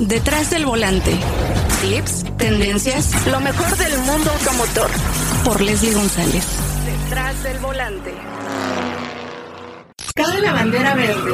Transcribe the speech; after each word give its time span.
Detrás 0.00 0.50
del 0.50 0.66
volante. 0.66 1.12
Tips, 1.80 2.24
tendencias, 2.36 3.26
lo 3.28 3.38
mejor 3.38 3.76
del 3.76 3.96
mundo 4.00 4.28
automotor. 4.32 4.90
Por 5.44 5.60
Leslie 5.60 5.94
González. 5.94 6.44
Detrás 6.84 7.42
del 7.44 7.58
volante. 7.60 8.12
Cabe 10.16 10.40
la 10.40 10.52
bandera 10.52 10.94
verde. 10.94 11.32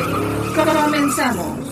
Comenzamos. 0.54 1.71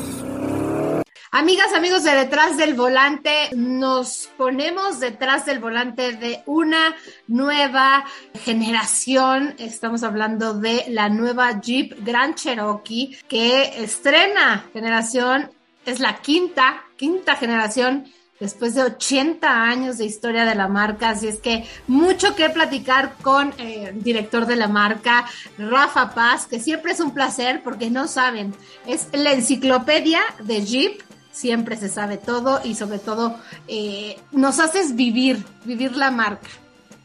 Amigas, 1.30 1.74
amigos 1.74 2.04
de 2.04 2.14
Detrás 2.14 2.56
del 2.56 2.73
Volante, 2.73 3.50
nos 3.55 4.30
ponemos 4.39 4.98
detrás 4.98 5.45
del 5.45 5.59
volante 5.59 6.12
de 6.12 6.43
una 6.46 6.96
nueva 7.27 8.07
generación. 8.45 9.55
Estamos 9.59 10.02
hablando 10.05 10.55
de 10.55 10.86
la 10.89 11.11
nueva 11.11 11.61
Jeep 11.61 12.02
Grand 12.02 12.34
Cherokee 12.34 13.18
que 13.29 13.84
estrena 13.84 14.64
generación, 14.73 15.50
es 15.91 16.00
la 16.00 16.20
quinta, 16.20 16.84
quinta 16.96 17.36
generación 17.36 18.07
después 18.41 18.74
de 18.74 18.83
80 18.83 19.65
años 19.65 19.98
de 19.98 20.05
historia 20.05 20.45
de 20.45 20.55
la 20.55 20.69
marca, 20.69 21.11
así 21.11 21.27
es 21.27 21.38
que 21.41 21.64
mucho 21.87 22.37
que 22.37 22.48
platicar 22.51 23.14
con 23.23 23.52
eh, 23.59 23.88
el 23.91 24.02
director 24.02 24.47
de 24.47 24.56
la 24.56 24.69
marca, 24.69 25.27
Rafa 25.59 26.14
Paz, 26.14 26.47
que 26.47 26.61
siempre 26.61 26.92
es 26.92 27.01
un 27.01 27.12
placer 27.12 27.62
porque 27.64 27.91
no 27.91 28.06
saben, 28.06 28.55
es 28.87 29.09
la 29.12 29.33
enciclopedia 29.33 30.20
de 30.41 30.64
Jeep 30.64 31.02
siempre 31.38 31.77
se 31.77 31.89
sabe 31.89 32.16
todo 32.16 32.61
y 32.64 32.75
sobre 32.75 32.98
todo 32.98 33.36
eh, 33.69 34.16
nos 34.33 34.59
haces 34.59 34.97
vivir, 34.97 35.39
vivir 35.64 35.97
la 35.97 36.11
marca. 36.11 36.48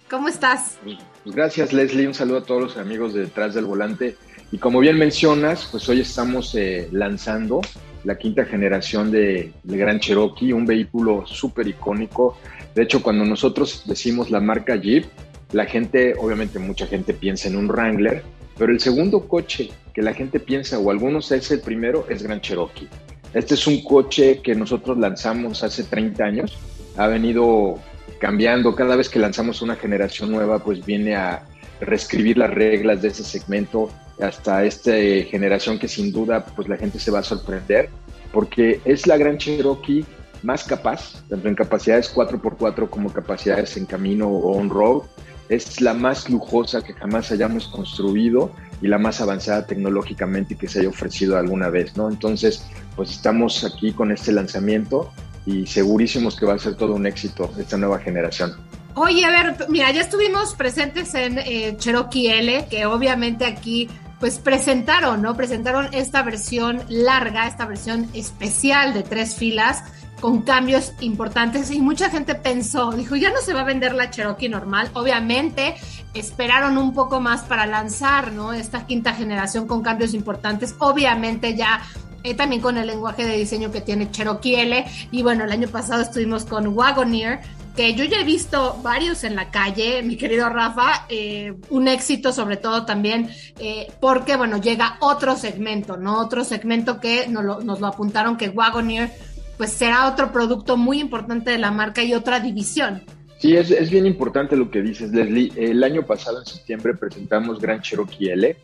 ¿Cómo 0.10 0.28
estás? 0.28 0.78
Gracias 1.26 1.72
Leslie, 1.72 2.08
un 2.08 2.14
saludo 2.14 2.40
a 2.40 2.44
todos 2.44 2.62
los 2.62 2.78
amigos 2.78 3.14
de 3.14 3.22
Detrás 3.22 3.54
del 3.54 3.66
Volante. 3.66 4.18
Y 4.52 4.58
como 4.58 4.80
bien 4.80 4.98
mencionas, 4.98 5.68
pues 5.72 5.88
hoy 5.90 6.02
estamos 6.02 6.54
eh, 6.56 6.90
lanzando 6.92 7.62
la 8.04 8.18
quinta 8.18 8.46
generación 8.46 9.12
de, 9.12 9.52
de 9.64 9.78
Gran 9.78 10.00
Cherokee, 10.00 10.54
un 10.54 10.66
vehículo 10.66 11.26
súper 11.26 11.68
icónico. 11.68 12.38
De 12.76 12.84
hecho, 12.84 13.02
cuando 13.02 13.26
nosotros 13.26 13.84
decimos 13.86 14.30
la 14.30 14.40
marca 14.40 14.76
Jeep, 14.76 15.06
la 15.52 15.66
gente, 15.66 16.16
obviamente 16.20 16.60
mucha 16.60 16.88
gente 16.88 17.14
piensa 17.14 17.48
en 17.48 17.56
un 17.56 17.68
Wrangler, 17.68 18.24
pero 18.58 18.72
el 18.72 18.80
segundo 18.80 19.28
coche 19.28 19.70
que 19.94 20.02
la 20.02 20.14
gente 20.14 20.40
piensa, 20.40 20.80
o 20.80 20.90
algunos 20.92 21.32
es 21.32 21.52
el 21.52 21.62
primero, 21.62 22.06
es 22.10 22.24
Gran 22.24 22.42
Cherokee. 22.42 22.88
Este 23.34 23.54
es 23.56 23.66
un 23.68 23.84
coche 23.84 24.42
que 24.44 24.56
nosotros 24.56 24.98
lanzamos 24.98 25.64
hace 25.64 25.84
30 25.84 26.24
años. 26.24 26.58
Ha 26.98 27.08
venido 27.08 27.80
cambiando. 28.20 28.76
Cada 28.76 28.96
vez 28.96 29.10
que 29.10 29.20
lanzamos 29.20 29.62
una 29.62 29.76
generación 29.76 30.32
nueva, 30.32 30.60
pues 30.60 30.86
viene 30.86 31.16
a 31.16 31.44
reescribir 31.80 32.38
las 32.38 32.52
reglas 32.52 33.02
de 33.02 33.10
ese 33.10 33.24
segmento 33.24 33.90
hasta 34.22 34.64
esta 34.64 34.92
generación 35.30 35.80
que 35.80 35.88
sin 35.88 36.12
duda 36.12 36.46
pues 36.46 36.68
la 36.68 36.78
gente 36.78 37.00
se 37.00 37.12
va 37.12 37.20
a 37.20 37.24
sorprender 37.24 37.90
porque 38.32 38.82
es 38.86 39.08
la 39.08 39.18
gran 39.18 39.38
Cherokee 39.38 40.06
más 40.44 40.66
capaz, 40.66 41.24
tanto 41.30 41.48
en 41.48 41.56
capacidades 41.56 42.14
4x4 42.14 42.90
como 42.90 43.12
capacidades 43.12 43.78
en 43.78 43.86
camino 43.86 44.28
o 44.28 44.58
on-road. 44.58 45.04
Es 45.50 45.82
la 45.82 45.94
más 45.94 46.30
lujosa 46.30 46.84
que 46.84 46.94
jamás 46.94 47.32
hayamos 47.32 47.68
construido 47.68 48.52
y 48.82 48.88
la 48.88 48.98
más 48.98 49.22
avanzada 49.22 49.66
tecnológicamente 49.66 50.56
que 50.56 50.68
se 50.68 50.80
haya 50.80 50.90
ofrecido 50.90 51.38
alguna 51.38 51.70
vez, 51.70 51.96
¿no? 51.96 52.10
Entonces, 52.10 52.66
pues 52.96 53.12
estamos 53.12 53.64
aquí 53.64 53.94
con 53.94 54.12
este 54.12 54.32
lanzamiento 54.32 55.12
y 55.46 55.66
segurísimos 55.66 56.38
que 56.38 56.46
va 56.46 56.54
a 56.54 56.60
ser 56.60 56.76
todo 56.76 56.94
un 56.94 57.06
éxito 57.06 57.50
esta 57.58 57.78
nueva 57.78 58.00
generación. 58.00 58.54
Oye, 58.96 59.26
a 59.26 59.30
ver, 59.30 59.66
mira, 59.70 59.92
ya 59.92 60.02
estuvimos 60.02 60.54
presentes 60.54 61.16
en 61.16 61.40
eh, 61.40 61.76
Cherokee 61.78 62.28
L, 62.28 62.68
que 62.70 62.86
obviamente 62.86 63.46
aquí 63.46 63.90
pues 64.20 64.40
presentaron, 64.40 65.22
¿no? 65.22 65.36
Presentaron 65.36 65.90
esta 65.94 66.22
versión 66.22 66.82
larga, 66.88 67.48
esta 67.48 67.66
versión 67.66 68.08
especial 68.14 68.94
de 68.94 69.04
tres 69.04 69.36
filas 69.36 69.84
con 70.22 70.44
cambios 70.44 70.94
importantes 71.02 71.72
y 71.72 71.82
mucha 71.82 72.10
gente 72.10 72.34
pensó, 72.36 72.92
dijo, 72.92 73.18
ya 73.18 73.32
no 73.32 73.42
se 73.42 73.54
va 73.54 73.62
a 73.62 73.66
vender 73.66 73.94
la 73.94 74.10
Cherokee 74.10 74.48
normal. 74.48 74.90
Obviamente 74.94 75.76
esperaron 76.14 76.78
un 76.78 76.94
poco 76.94 77.20
más 77.20 77.42
para 77.42 77.66
lanzar, 77.66 78.32
¿no? 78.32 78.54
Esta 78.54 78.86
quinta 78.86 79.14
generación 79.14 79.68
con 79.68 79.82
cambios 79.82 80.14
importantes. 80.14 80.76
Obviamente 80.80 81.56
ya 81.58 81.82
eh, 82.24 82.36
también 82.36 82.62
con 82.62 82.78
el 82.78 82.88
lenguaje 82.88 83.26
de 83.26 83.36
diseño 83.36 83.72
que 83.72 83.82
tiene 83.82 84.10
Cherokee 84.12 84.56
L. 84.56 84.86
Y 85.12 85.24
bueno, 85.24 85.44
el 85.44 85.52
año 85.52 85.68
pasado 85.68 86.02
estuvimos 86.02 86.46
con 86.46 86.68
Wagoneer, 86.68 87.42
que 87.76 87.96
yo 87.96 88.04
ya 88.06 88.22
he 88.22 88.24
visto 88.24 88.80
varios 88.84 89.24
en 89.24 89.36
la 89.36 89.50
calle, 89.50 90.04
mi 90.04 90.16
querido 90.16 90.50
Rafa, 90.50 91.06
eh, 91.10 91.54
un 91.70 91.88
éxito 91.88 92.32
sobre 92.32 92.58
todo 92.58 92.86
también 92.86 93.30
eh, 93.60 93.88
porque, 94.00 94.36
bueno, 94.36 94.62
llega 94.62 94.98
otro 95.00 95.36
segmento, 95.36 95.98
¿no? 95.98 96.20
Otro 96.20 96.44
segmento 96.44 97.00
que 97.00 97.28
nos 97.28 97.44
lo, 97.44 97.62
nos 97.62 97.80
lo 97.80 97.88
apuntaron 97.88 98.38
que 98.38 98.50
Wagoneer, 98.50 99.12
pues 99.58 99.72
será 99.72 100.08
otro 100.08 100.32
producto 100.32 100.78
muy 100.78 101.00
importante 101.00 101.52
de 101.52 101.58
la 101.58 101.72
marca 101.72 102.04
y 102.04 102.14
otra 102.14 102.40
división. 102.40 103.04
Sí, 103.40 103.56
es, 103.56 103.72
es 103.72 103.90
bien 103.90 104.06
importante 104.06 104.56
lo 104.56 104.70
que 104.70 104.82
dices, 104.82 105.12
Leslie. 105.12 105.52
El 105.56 105.84
año 105.84 106.06
pasado, 106.06 106.40
en 106.40 106.46
septiembre, 106.46 106.94
presentamos 106.94 107.60
Gran 107.60 107.82
Cherokee 107.82 108.30
L 108.30 108.56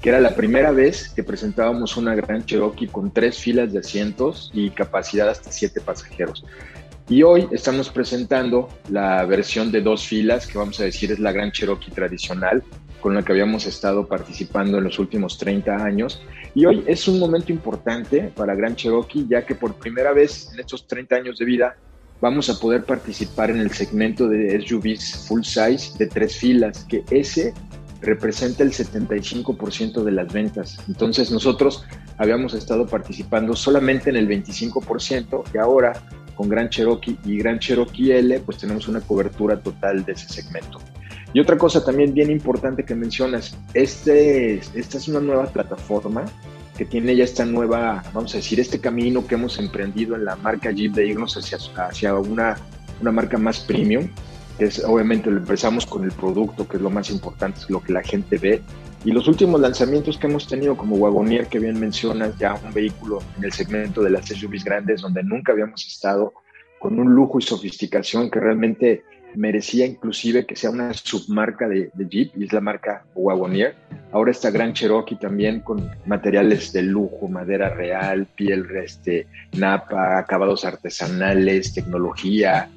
que 0.00 0.10
era 0.10 0.20
la 0.20 0.34
primera 0.34 0.72
vez 0.72 1.08
que 1.08 1.22
presentábamos 1.22 1.96
una 1.96 2.14
Gran 2.14 2.44
Cherokee 2.44 2.86
con 2.86 3.12
tres 3.12 3.38
filas 3.38 3.72
de 3.72 3.78
asientos 3.78 4.50
y 4.52 4.70
capacidad 4.70 5.28
hasta 5.28 5.50
siete 5.50 5.80
pasajeros. 5.80 6.44
Y 7.08 7.22
hoy 7.22 7.46
estamos 7.52 7.88
presentando 7.88 8.68
la 8.90 9.24
versión 9.26 9.70
de 9.70 9.80
dos 9.80 10.08
filas, 10.08 10.44
que 10.44 10.58
vamos 10.58 10.80
a 10.80 10.84
decir 10.84 11.12
es 11.12 11.20
la 11.20 11.30
Gran 11.30 11.52
Cherokee 11.52 11.92
tradicional, 11.92 12.64
con 13.00 13.14
la 13.14 13.22
que 13.22 13.30
habíamos 13.30 13.64
estado 13.64 14.08
participando 14.08 14.78
en 14.78 14.84
los 14.84 14.98
últimos 14.98 15.38
30 15.38 15.84
años. 15.84 16.20
Y 16.52 16.66
hoy 16.66 16.82
es 16.84 17.06
un 17.06 17.20
momento 17.20 17.52
importante 17.52 18.32
para 18.34 18.56
Gran 18.56 18.74
Cherokee, 18.74 19.24
ya 19.28 19.46
que 19.46 19.54
por 19.54 19.74
primera 19.76 20.12
vez 20.12 20.50
en 20.52 20.58
estos 20.58 20.88
30 20.88 21.14
años 21.14 21.38
de 21.38 21.44
vida 21.44 21.76
vamos 22.20 22.50
a 22.50 22.58
poder 22.58 22.82
participar 22.82 23.50
en 23.50 23.58
el 23.58 23.70
segmento 23.70 24.26
de 24.26 24.60
SUVs 24.66 25.26
full 25.28 25.42
size 25.42 25.96
de 25.98 26.08
tres 26.08 26.36
filas, 26.36 26.84
que 26.88 27.04
ese 27.10 27.54
representa 28.00 28.64
el 28.64 28.72
75% 28.72 30.02
de 30.02 30.10
las 30.10 30.32
ventas. 30.32 30.78
Entonces 30.88 31.30
nosotros 31.30 31.84
habíamos 32.18 32.52
estado 32.54 32.84
participando 32.86 33.54
solamente 33.54 34.10
en 34.10 34.16
el 34.16 34.28
25% 34.28 35.44
y 35.54 35.58
ahora 35.58 35.92
con 36.36 36.48
Gran 36.48 36.68
Cherokee 36.68 37.18
y 37.24 37.38
Gran 37.38 37.58
Cherokee 37.58 38.12
L 38.12 38.40
pues 38.40 38.58
tenemos 38.58 38.86
una 38.86 39.00
cobertura 39.00 39.58
total 39.60 40.04
de 40.04 40.12
ese 40.12 40.28
segmento. 40.28 40.78
Y 41.32 41.40
otra 41.40 41.58
cosa 41.58 41.84
también 41.84 42.14
bien 42.14 42.30
importante 42.30 42.84
que 42.84 42.94
mencionas, 42.94 43.56
este, 43.74 44.60
esta 44.74 44.98
es 44.98 45.08
una 45.08 45.20
nueva 45.20 45.46
plataforma 45.46 46.24
que 46.78 46.84
tiene 46.84 47.16
ya 47.16 47.24
esta 47.24 47.44
nueva, 47.44 48.04
vamos 48.12 48.34
a 48.34 48.36
decir, 48.36 48.60
este 48.60 48.80
camino 48.80 49.26
que 49.26 49.34
hemos 49.34 49.58
emprendido 49.58 50.14
en 50.14 50.24
la 50.24 50.36
marca 50.36 50.70
Jeep 50.70 50.92
de 50.92 51.08
irnos 51.08 51.36
hacia, 51.36 51.58
hacia 51.88 52.14
una, 52.14 52.56
una 53.00 53.10
marca 53.10 53.38
más 53.38 53.60
premium 53.60 54.08
es 54.58 54.82
obviamente 54.84 55.30
lo 55.30 55.38
empezamos 55.38 55.86
con 55.86 56.04
el 56.04 56.12
producto, 56.12 56.66
que 56.66 56.76
es 56.76 56.82
lo 56.82 56.90
más 56.90 57.10
importante, 57.10 57.60
es 57.60 57.70
lo 57.70 57.82
que 57.82 57.92
la 57.92 58.02
gente 58.02 58.38
ve. 58.38 58.62
Y 59.06 59.12
los 59.12 59.28
últimos 59.28 59.60
lanzamientos 59.60 60.18
que 60.18 60.26
hemos 60.26 60.48
tenido 60.48 60.76
como 60.76 60.96
Wagonier, 60.96 61.46
que 61.46 61.60
bien 61.60 61.78
mencionas, 61.78 62.36
ya 62.38 62.54
un 62.54 62.74
vehículo 62.74 63.22
en 63.38 63.44
el 63.44 63.52
segmento 63.52 64.02
de 64.02 64.10
las 64.10 64.26
SUVs 64.26 64.64
grandes, 64.64 65.00
donde 65.00 65.22
nunca 65.22 65.52
habíamos 65.52 65.86
estado, 65.86 66.34
con 66.80 66.98
un 66.98 67.14
lujo 67.14 67.38
y 67.38 67.42
sofisticación 67.42 68.28
que 68.28 68.40
realmente 68.40 69.04
merecía 69.36 69.86
inclusive 69.86 70.44
que 70.44 70.56
sea 70.56 70.70
una 70.70 70.92
submarca 70.92 71.68
de, 71.68 71.92
Jeep, 71.96 72.32
y 72.36 72.46
es 72.46 72.52
la 72.52 72.60
marca 72.60 73.04
Wagonier. 73.14 73.76
Ahora 74.10 74.32
está 74.32 74.50
Gran 74.50 74.72
Cherokee 74.72 75.14
también 75.14 75.60
con 75.60 75.88
materiales 76.04 76.72
de 76.72 76.82
lujo, 76.82 77.28
madera 77.28 77.68
real, 77.68 78.26
piel, 78.34 78.66
este, 78.74 79.28
napa, 79.56 80.18
acabados 80.18 80.64
artesanales, 80.64 81.72
tecnología, 81.74 82.68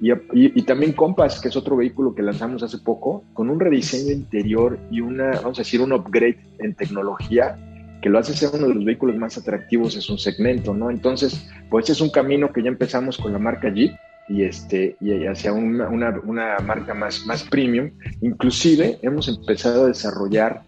y, 0.00 0.62
también 0.62 0.92
Compass, 0.92 1.40
que 1.40 1.48
es 1.48 1.56
otro 1.56 1.76
vehículo 1.76 2.14
que 2.14 2.22
lanzamos 2.22 2.62
hace 2.62 2.78
poco, 2.78 3.24
con 3.32 3.48
un 3.48 3.58
rediseño 3.58 4.12
interior 4.12 4.78
y 4.90 5.00
una, 5.00 5.30
vamos 5.40 5.58
a 5.58 5.62
decir, 5.62 5.80
un 5.80 5.92
upgrade 5.92 6.38
en 6.58 6.74
tecnología 6.74 7.58
que 8.02 8.10
lo 8.10 8.18
hace 8.18 8.34
ser 8.34 8.50
uno 8.52 8.68
de 8.68 8.74
los 8.74 8.84
vehículos 8.84 9.16
más 9.16 9.38
atractivos 9.38 9.94
en 9.96 10.02
su 10.02 10.18
segmento, 10.18 10.74
¿no? 10.74 10.90
Entonces, 10.90 11.48
pues 11.70 11.88
es 11.88 12.00
un 12.00 12.10
camino 12.10 12.52
que 12.52 12.62
ya 12.62 12.68
empezamos 12.68 13.16
con 13.16 13.32
la 13.32 13.38
marca 13.38 13.70
Jeep 13.70 13.96
y, 14.28 14.42
este, 14.42 14.96
y 15.00 15.26
hacia 15.26 15.52
una, 15.52 15.88
una, 15.88 16.20
una 16.24 16.58
marca 16.58 16.92
más, 16.92 17.24
más 17.24 17.42
premium. 17.44 17.90
Inclusive 18.20 18.98
hemos 19.02 19.28
empezado 19.28 19.84
a 19.84 19.88
desarrollar 19.88 20.62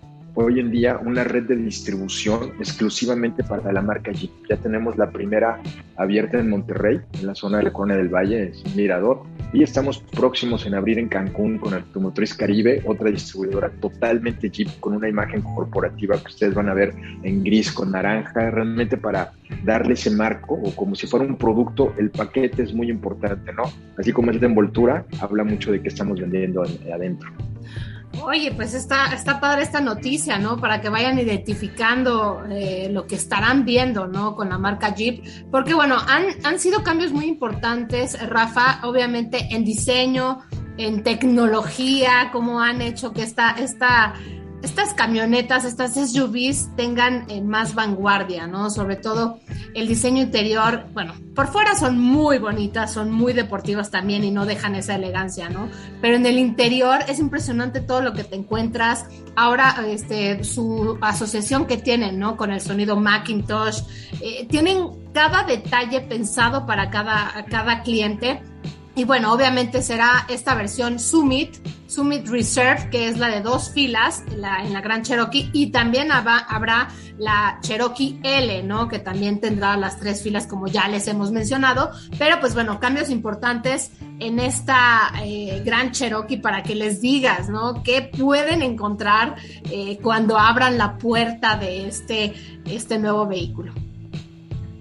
hoy 0.45 0.61
en 0.61 0.71
día 0.71 0.99
una 1.05 1.25
red 1.25 1.45
de 1.45 1.57
distribución 1.57 2.53
exclusivamente 2.61 3.43
para 3.43 3.73
la 3.73 3.83
marca 3.83 4.13
Jeep. 4.13 4.31
Ya 4.49 4.57
tenemos 4.57 4.97
la 4.97 5.11
primera 5.11 5.61
abierta 5.97 6.39
en 6.39 6.49
Monterrey, 6.49 7.01
en 7.19 7.27
la 7.27 7.35
zona 7.35 7.59
de 7.59 7.65
la 7.65 7.73
Corona 7.73 7.97
del 7.97 8.09
Valle, 8.09 8.51
es 8.51 8.77
Mirador, 8.77 9.25
y 9.53 9.65
estamos 9.65 9.99
próximos 9.99 10.65
en 10.65 10.75
abrir 10.75 10.99
en 11.01 11.09
Cancún 11.09 11.59
con 11.59 11.75
Automotriz 11.75 12.35
Caribe, 12.35 12.83
otra 12.87 13.11
distribuidora 13.11 13.71
totalmente 13.81 14.49
Jeep 14.49 14.69
con 14.79 14.95
una 14.95 15.09
imagen 15.09 15.43
corporativa 15.43 16.17
que 16.19 16.29
ustedes 16.29 16.55
van 16.55 16.69
a 16.69 16.75
ver 16.75 16.95
en 17.25 17.43
gris 17.43 17.73
con 17.73 17.91
naranja, 17.91 18.51
realmente 18.51 18.97
para 18.97 19.33
darle 19.65 19.95
ese 19.95 20.11
marco 20.11 20.55
o 20.55 20.71
como 20.77 20.95
si 20.95 21.09
fuera 21.09 21.27
un 21.27 21.37
producto, 21.37 21.95
el 21.99 22.11
paquete 22.11 22.63
es 22.63 22.73
muy 22.73 22.91
importante, 22.91 23.53
¿no? 23.53 23.65
Así 23.97 24.13
como 24.13 24.31
es 24.31 24.41
de 24.41 24.47
envoltura, 24.47 25.05
habla 25.21 25.43
mucho 25.43 25.73
de 25.73 25.83
qué 25.83 25.89
estamos 25.89 26.21
vendiendo 26.21 26.63
adentro. 26.63 27.33
Oye, 28.23 28.53
pues 28.53 28.75
está, 28.75 29.13
está 29.15 29.39
padre 29.39 29.63
esta 29.63 29.81
noticia, 29.81 30.39
¿no? 30.39 30.59
Para 30.59 30.81
que 30.81 30.89
vayan 30.89 31.19
identificando 31.19 32.43
eh, 32.51 32.89
lo 32.91 33.07
que 33.07 33.15
estarán 33.15 33.65
viendo, 33.65 34.07
¿no? 34.07 34.35
Con 34.35 34.49
la 34.49 34.59
marca 34.59 34.95
Jeep. 34.95 35.25
Porque, 35.51 35.75
bueno, 35.75 35.97
han, 36.07 36.25
han 36.45 36.59
sido 36.59 36.83
cambios 36.83 37.13
muy 37.13 37.27
importantes, 37.27 38.19
Rafa, 38.29 38.81
obviamente 38.83 39.49
en 39.51 39.65
diseño, 39.65 40.41
en 40.79 41.03
tecnología, 41.03 42.31
cómo 42.33 42.61
han 42.61 42.81
hecho 42.81 43.13
que 43.13 43.23
esta, 43.23 43.51
esta 43.53 44.15
estas 44.63 44.93
camionetas, 44.95 45.65
estas 45.65 45.95
SUVs 45.95 46.75
tengan 46.77 47.27
eh, 47.29 47.41
más 47.41 47.75
vanguardia, 47.75 48.47
¿no? 48.47 48.71
Sobre 48.71 48.97
todo 48.97 49.39
el 49.75 49.87
diseño 49.87 50.23
interior, 50.23 50.87
bueno, 50.93 51.15
por 51.35 51.49
fuera 51.49 51.77
son 51.77 51.99
muy 51.99 52.39
bonitas, 52.39 52.93
son 52.93 53.13
muy 53.13 53.33
deportivas 53.33 53.91
también 53.91 54.25
y 54.25 54.31
no 54.31 54.47
dejan 54.47 54.75
esa 54.75 54.97
elegancia, 54.97 55.49
¿no? 55.49 55.69
Pero 56.01 56.17
en 56.17 56.27
el 56.27 56.39
interior 56.39 56.99
es 57.09 57.21
impresionante 57.21 57.81
todo 57.81 58.01
lo 58.01 58.13
que 58.13 58.25
te 58.25 58.35
encuentras. 58.35 59.07
Ahora, 59.37 59.77
este, 59.87 60.43
su 60.43 60.99
asociación 61.01 61.67
que 61.67 61.77
tienen, 61.77 62.19
¿no? 62.19 62.37
Con 62.37 62.51
el 62.51 62.61
sonido 62.61 62.97
Macintosh, 62.97 63.83
eh, 64.21 64.47
tienen 64.49 64.89
cada 65.13 65.45
detalle 65.45 66.01
pensado 66.01 66.67
para 66.67 66.91
cada, 66.91 67.45
cada 67.49 67.83
cliente 67.83 68.43
y 68.99 69.05
bueno, 69.05 69.33
obviamente 69.33 69.81
será 69.81 70.27
esta 70.29 70.57
versión 70.57 70.99
Summit, 70.99 71.55
Summit 71.87 72.27
Reserve, 72.27 72.91
que 72.91 73.07
es 73.07 73.17
la 73.17 73.29
de 73.29 73.43
dos 73.43 73.71
filas 73.71 74.25
en 74.29 74.41
la, 74.41 74.81
Gran 74.81 75.03
Cherokee, 75.03 75.51
y 75.53 75.69
también 75.69 76.11
habrá, 76.11 76.89
la 77.17 77.61
Cherokee 77.63 78.19
L, 78.25 78.65
¿no? 78.65 78.89
Que 78.89 78.99
también 78.99 79.41
tendrá 79.41 79.77
las 79.77 80.01
tres 80.01 80.21
filas, 80.21 80.49
como 80.49 80.67
ya 80.67 80.89
les 80.89 81.07
hemos 81.07 81.31
mencionado. 81.31 81.93
Pero 82.19 82.41
pues 82.41 82.55
bueno, 82.55 82.81
cambios 82.81 83.09
importantes 83.09 83.93
en 84.19 84.41
esta 84.41 85.13
eh, 85.23 85.63
Gran 85.65 85.93
Cherokee 85.93 86.39
para 86.39 86.65
que 86.65 86.75
les 86.75 87.01
digas, 87.01 87.49
¿no? 87.49 87.85
¿Qué 87.85 88.03
pueden 88.03 88.63
encontrar 88.63 89.37
eh, 89.71 90.01
cuando 90.03 90.37
abran 90.39 90.77
la 90.77 90.99
puerta 90.99 91.57
de 91.57 91.87
este, 91.87 92.35
este 92.65 92.99
nuevo 92.99 93.29
vehículo? 93.29 93.73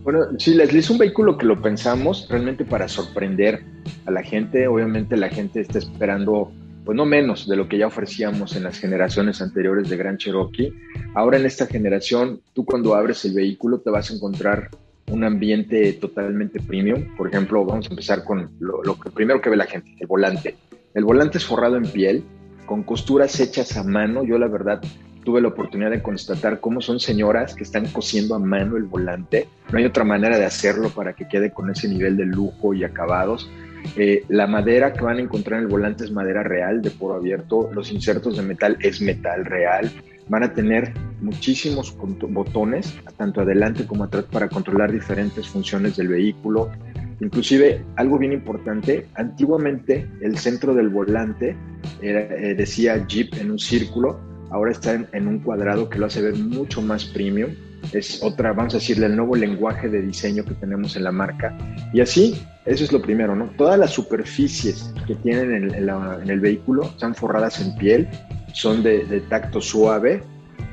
Bueno, 0.08 0.26
sí, 0.40 0.54
Leslie, 0.54 0.80
es 0.80 0.90
un 0.90 1.00
vehículo 1.00 1.38
que 1.38 1.46
lo 1.46 1.62
pensamos 1.62 2.30
realmente 2.30 2.64
para 2.64 2.88
sorprender 2.88 3.66
a 4.06 4.12
la 4.12 4.24
gente. 4.24 4.66
Obviamente 4.66 5.18
la 5.18 5.28
gente 5.28 5.60
está 5.60 5.80
esperando, 5.80 6.50
pues 6.86 6.96
no 6.96 7.06
menos 7.06 7.46
de 7.46 7.58
lo 7.58 7.68
que 7.68 7.78
ya 7.78 7.88
ofrecíamos 7.88 8.56
en 8.56 8.64
las 8.64 8.80
generaciones 8.80 9.42
anteriores 9.42 9.90
de 9.90 9.98
Gran 9.98 10.16
Cherokee. 10.18 10.72
Ahora 11.14 11.38
en 11.38 11.46
esta 11.46 11.66
generación, 11.66 12.40
tú 12.54 12.64
cuando 12.64 12.96
abres 12.96 13.26
el 13.26 13.34
vehículo 13.34 13.80
te 13.80 13.90
vas 13.90 14.10
a 14.10 14.14
encontrar 14.14 14.70
un 15.12 15.26
ambiente 15.26 15.92
totalmente 15.92 16.62
premium. 16.62 17.14
Por 17.18 17.28
ejemplo, 17.28 17.66
vamos 17.66 17.88
a 17.88 17.90
empezar 17.90 18.24
con 18.24 18.50
lo, 18.62 18.98
que 18.98 19.12
primero 19.12 19.42
que 19.42 19.50
ve 19.50 19.58
la 19.58 19.66
gente, 19.66 19.94
el 20.00 20.08
volante. 20.08 20.56
El 20.94 21.04
volante 21.04 21.38
es 21.38 21.44
forrado 21.44 21.76
en 21.76 21.84
piel, 21.84 22.24
con 22.66 22.84
costuras 22.84 23.38
hechas 23.42 23.76
a 23.76 23.84
mano. 23.84 24.24
Yo 24.24 24.38
la 24.38 24.48
verdad 24.48 24.82
tuve 25.28 25.42
la 25.42 25.50
oportunidad 25.50 25.92
de 25.92 26.02
constatar 26.02 26.62
cómo 26.62 26.80
son 26.80 27.02
señoras 27.02 27.54
que 27.54 27.66
están 27.66 27.88
cosiendo 27.88 28.34
a 28.34 28.40
mano 28.40 28.78
el 28.78 28.86
volante. 28.86 29.50
No 29.70 29.78
hay 29.78 29.84
otra 29.84 30.06
manera 30.06 30.38
de 30.38 30.46
hacerlo 30.46 30.88
para 30.88 31.12
que 31.12 31.28
quede 31.28 31.52
con 31.52 31.70
ese 31.70 31.90
nivel 31.90 32.16
de 32.16 32.26
lujo 32.26 32.74
y 32.74 32.86
acabados. 32.86 33.52
Eh, 33.98 34.24
la 34.30 34.48
madera 34.48 34.94
que 34.94 35.02
van 35.02 35.18
a 35.18 35.22
encontrar 35.22 35.60
en 35.60 35.66
el 35.66 35.70
volante 35.70 36.06
es 36.06 36.12
madera 36.12 36.44
real 36.44 36.82
de 36.82 36.92
poro 36.92 37.16
abierto. 37.16 37.70
Los 37.74 37.92
insertos 37.92 38.38
de 38.38 38.44
metal 38.44 38.78
es 38.80 39.02
metal 39.02 39.44
real. 39.44 39.92
Van 40.30 40.44
a 40.44 40.54
tener 40.54 40.94
muchísimos 41.20 41.94
botones, 41.98 42.98
tanto 43.18 43.42
adelante 43.42 43.86
como 43.86 44.06
atrás, 44.06 44.24
para 44.32 44.48
controlar 44.48 44.94
diferentes 44.94 45.46
funciones 45.46 45.98
del 45.98 46.08
vehículo. 46.08 46.72
Inclusive, 47.20 47.84
algo 47.98 48.18
bien 48.18 48.32
importante, 48.32 49.08
antiguamente 49.16 50.08
el 50.22 50.38
centro 50.38 50.74
del 50.74 50.88
volante 50.88 51.58
eh, 52.02 52.56
decía 52.58 53.06
Jeep 53.06 53.34
en 53.42 53.52
un 53.52 53.60
círculo, 53.60 54.27
ahora 54.52 54.72
está 54.72 54.94
en, 55.12 55.28
un 55.28 55.40
cuadrado 55.40 55.90
que 55.90 56.00
lo 56.00 56.06
hace 56.06 56.22
ver 56.22 56.36
mucho 56.36 56.82
más 56.82 57.06
premium. 57.06 57.52
Es 57.92 58.22
otra, 58.24 58.54
vamos 58.54 58.74
a 58.74 58.78
decirle, 58.78 59.06
el 59.06 59.16
nuevo 59.16 59.36
lenguaje 59.36 59.88
de 59.88 60.02
diseño 60.02 60.44
que 60.44 60.54
tenemos 60.56 60.96
en 60.96 61.04
la 61.04 61.12
marca. 61.12 61.56
Y 61.94 62.02
así, 62.02 62.42
eso 62.66 62.84
es 62.84 62.92
lo 62.92 63.02
primero, 63.02 63.36
¿no? 63.36 63.52
Todas 63.58 63.80
las 63.80 63.92
superficies 63.92 64.94
que 65.06 65.16
tienen 65.16 65.74
en, 65.74 66.30
el 66.30 66.40
vehículo 66.40 66.84
están 66.84 67.16
forradas 67.16 67.62
en 67.62 67.76
piel, 67.76 68.08
son 68.54 68.84
de, 68.84 69.22
tacto 69.30 69.62
suave, 69.62 70.24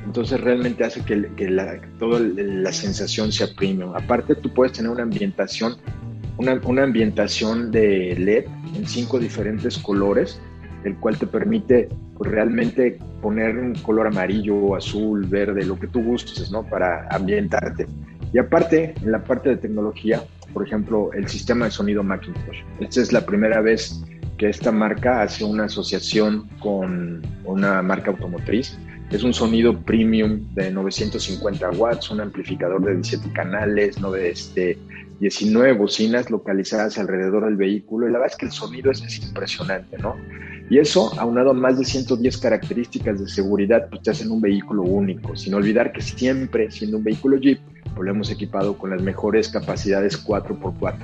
entonces 0.05 0.41
realmente 0.41 0.83
hace 0.83 1.01
que, 1.01 1.49
la, 1.49 1.79
toda 1.99 2.19
la 2.19 2.71
sensación 2.73 3.31
sea 3.31 3.47
premium. 3.55 3.95
Aparte, 3.95 4.35
tú 4.35 4.53
puedes 4.53 4.73
tener 4.73 4.91
una 4.91 5.03
ambientación, 5.03 5.77
una, 6.37 6.59
una 6.63 6.83
ambientación 6.83 7.71
de 7.71 8.15
LED 8.17 8.45
en 8.75 8.87
cinco 8.87 9.19
diferentes 9.19 9.77
colores 9.77 10.39
el 10.85 10.95
cual 10.97 11.17
te 11.17 11.27
permite 11.27 11.89
pues, 12.17 12.31
realmente 12.31 12.99
poner 13.21 13.57
un 13.57 13.73
color 13.75 14.07
amarillo, 14.07 14.75
azul, 14.75 15.25
verde, 15.25 15.65
lo 15.65 15.77
que 15.77 15.87
tú 15.87 16.01
gustes, 16.03 16.51
¿no? 16.51 16.63
Para 16.63 17.07
ambientarte. 17.09 17.87
Y 18.33 18.37
aparte, 18.37 18.93
en 19.01 19.11
la 19.11 19.23
parte 19.23 19.49
de 19.49 19.57
tecnología, 19.57 20.23
por 20.53 20.65
ejemplo, 20.65 21.11
el 21.13 21.27
sistema 21.27 21.65
de 21.65 21.71
sonido 21.71 22.03
Macintosh. 22.03 22.63
Esta 22.79 23.01
es 23.01 23.11
la 23.11 23.25
primera 23.25 23.61
vez 23.61 24.03
que 24.37 24.49
esta 24.49 24.71
marca 24.71 25.21
hace 25.21 25.43
una 25.43 25.65
asociación 25.65 26.47
con 26.59 27.21
una 27.45 27.81
marca 27.81 28.11
automotriz. 28.11 28.77
Es 29.11 29.23
un 29.23 29.33
sonido 29.33 29.79
premium 29.81 30.53
de 30.55 30.71
950 30.71 31.71
watts, 31.71 32.09
un 32.09 32.21
amplificador 32.21 32.83
de 32.83 32.95
17 32.95 33.31
canales, 33.33 33.97
este, 34.19 34.77
19 35.19 35.73
bocinas 35.73 36.29
localizadas 36.29 36.97
alrededor 36.97 37.45
del 37.45 37.55
vehículo. 37.55 38.07
Y 38.07 38.11
la 38.11 38.19
verdad 38.19 38.33
es 38.33 38.37
que 38.37 38.45
el 38.47 38.51
sonido 38.51 38.91
es, 38.91 39.01
es 39.03 39.19
impresionante, 39.19 39.97
¿no? 39.99 40.15
Y 40.69 40.79
eso, 40.79 41.11
aunado 41.19 41.51
a 41.51 41.53
más 41.53 41.77
de 41.77 41.85
110 41.85 42.37
características 42.37 43.19
de 43.19 43.27
seguridad, 43.27 43.87
pues 43.89 44.01
te 44.01 44.11
hacen 44.11 44.31
un 44.31 44.41
vehículo 44.41 44.81
único, 44.81 45.35
sin 45.35 45.53
olvidar 45.53 45.91
que 45.91 46.01
siempre, 46.01 46.71
siendo 46.71 46.97
un 46.97 47.03
vehículo 47.03 47.37
Jeep, 47.37 47.59
pues 47.93 48.05
lo 48.05 48.11
hemos 48.11 48.31
equipado 48.31 48.77
con 48.77 48.89
las 48.89 49.01
mejores 49.01 49.49
capacidades 49.49 50.25
4x4. 50.25 50.95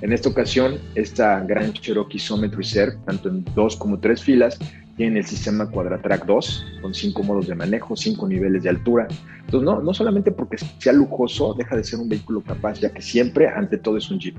En 0.00 0.12
esta 0.12 0.28
ocasión, 0.28 0.78
esta 0.96 1.40
gran 1.40 1.72
Cherokee 1.72 2.18
Summit 2.18 2.54
Reserve, 2.54 2.96
tanto 3.06 3.28
en 3.28 3.44
dos 3.54 3.76
como 3.76 4.00
tres 4.00 4.22
filas, 4.22 4.58
tiene 4.96 5.20
el 5.20 5.26
sistema 5.26 5.70
Quadratrack 5.70 6.24
2, 6.26 6.66
con 6.82 6.94
cinco 6.94 7.22
modos 7.22 7.46
de 7.46 7.54
manejo, 7.54 7.96
cinco 7.96 8.28
niveles 8.28 8.62
de 8.64 8.70
altura. 8.70 9.08
Entonces, 9.40 9.64
no, 9.64 9.80
no 9.80 9.94
solamente 9.94 10.30
porque 10.32 10.56
sea 10.78 10.92
lujoso, 10.92 11.54
deja 11.54 11.76
de 11.76 11.84
ser 11.84 12.00
un 12.00 12.08
vehículo 12.08 12.42
capaz, 12.42 12.80
ya 12.80 12.92
que 12.92 13.02
siempre, 13.02 13.48
ante 13.48 13.78
todo, 13.78 13.96
es 13.96 14.10
un 14.10 14.18
Jeep. 14.18 14.36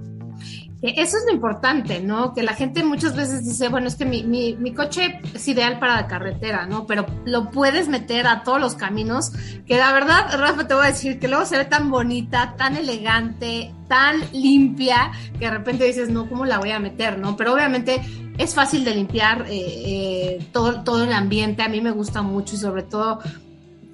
Eso 0.81 1.17
es 1.17 1.23
lo 1.25 1.33
importante, 1.33 1.99
¿no? 2.01 2.33
Que 2.33 2.43
la 2.43 2.53
gente 2.53 2.83
muchas 2.83 3.15
veces 3.15 3.45
dice, 3.45 3.69
bueno, 3.69 3.87
es 3.87 3.95
que 3.95 4.05
mi, 4.05 4.23
mi, 4.23 4.55
mi, 4.55 4.73
coche 4.73 5.19
es 5.33 5.47
ideal 5.47 5.79
para 5.79 5.95
la 5.95 6.07
carretera, 6.07 6.67
¿no? 6.67 6.85
Pero 6.85 7.05
lo 7.25 7.49
puedes 7.49 7.87
meter 7.87 8.27
a 8.27 8.43
todos 8.43 8.59
los 8.59 8.75
caminos, 8.75 9.31
que 9.65 9.77
la 9.77 9.91
verdad, 9.93 10.37
Rafa, 10.37 10.67
te 10.67 10.73
voy 10.73 10.85
a 10.85 10.89
decir 10.89 11.19
que 11.19 11.27
luego 11.27 11.45
se 11.45 11.57
ve 11.57 11.65
tan 11.65 11.89
bonita, 11.89 12.55
tan 12.57 12.75
elegante, 12.75 13.73
tan 13.87 14.21
limpia, 14.31 15.11
que 15.39 15.45
de 15.45 15.51
repente 15.51 15.85
dices, 15.85 16.09
no, 16.09 16.29
¿cómo 16.29 16.45
la 16.45 16.59
voy 16.59 16.71
a 16.71 16.79
meter, 16.79 17.17
no? 17.17 17.35
Pero 17.35 17.53
obviamente 17.53 18.01
es 18.37 18.53
fácil 18.53 18.83
de 18.83 18.95
limpiar 18.95 19.45
eh, 19.47 19.55
eh, 19.57 20.47
todo, 20.51 20.83
todo 20.83 21.03
el 21.05 21.13
ambiente, 21.13 21.63
a 21.63 21.69
mí 21.69 21.81
me 21.81 21.91
gusta 21.91 22.21
mucho 22.21 22.55
y 22.55 22.59
sobre 22.59 22.83
todo 22.83 23.19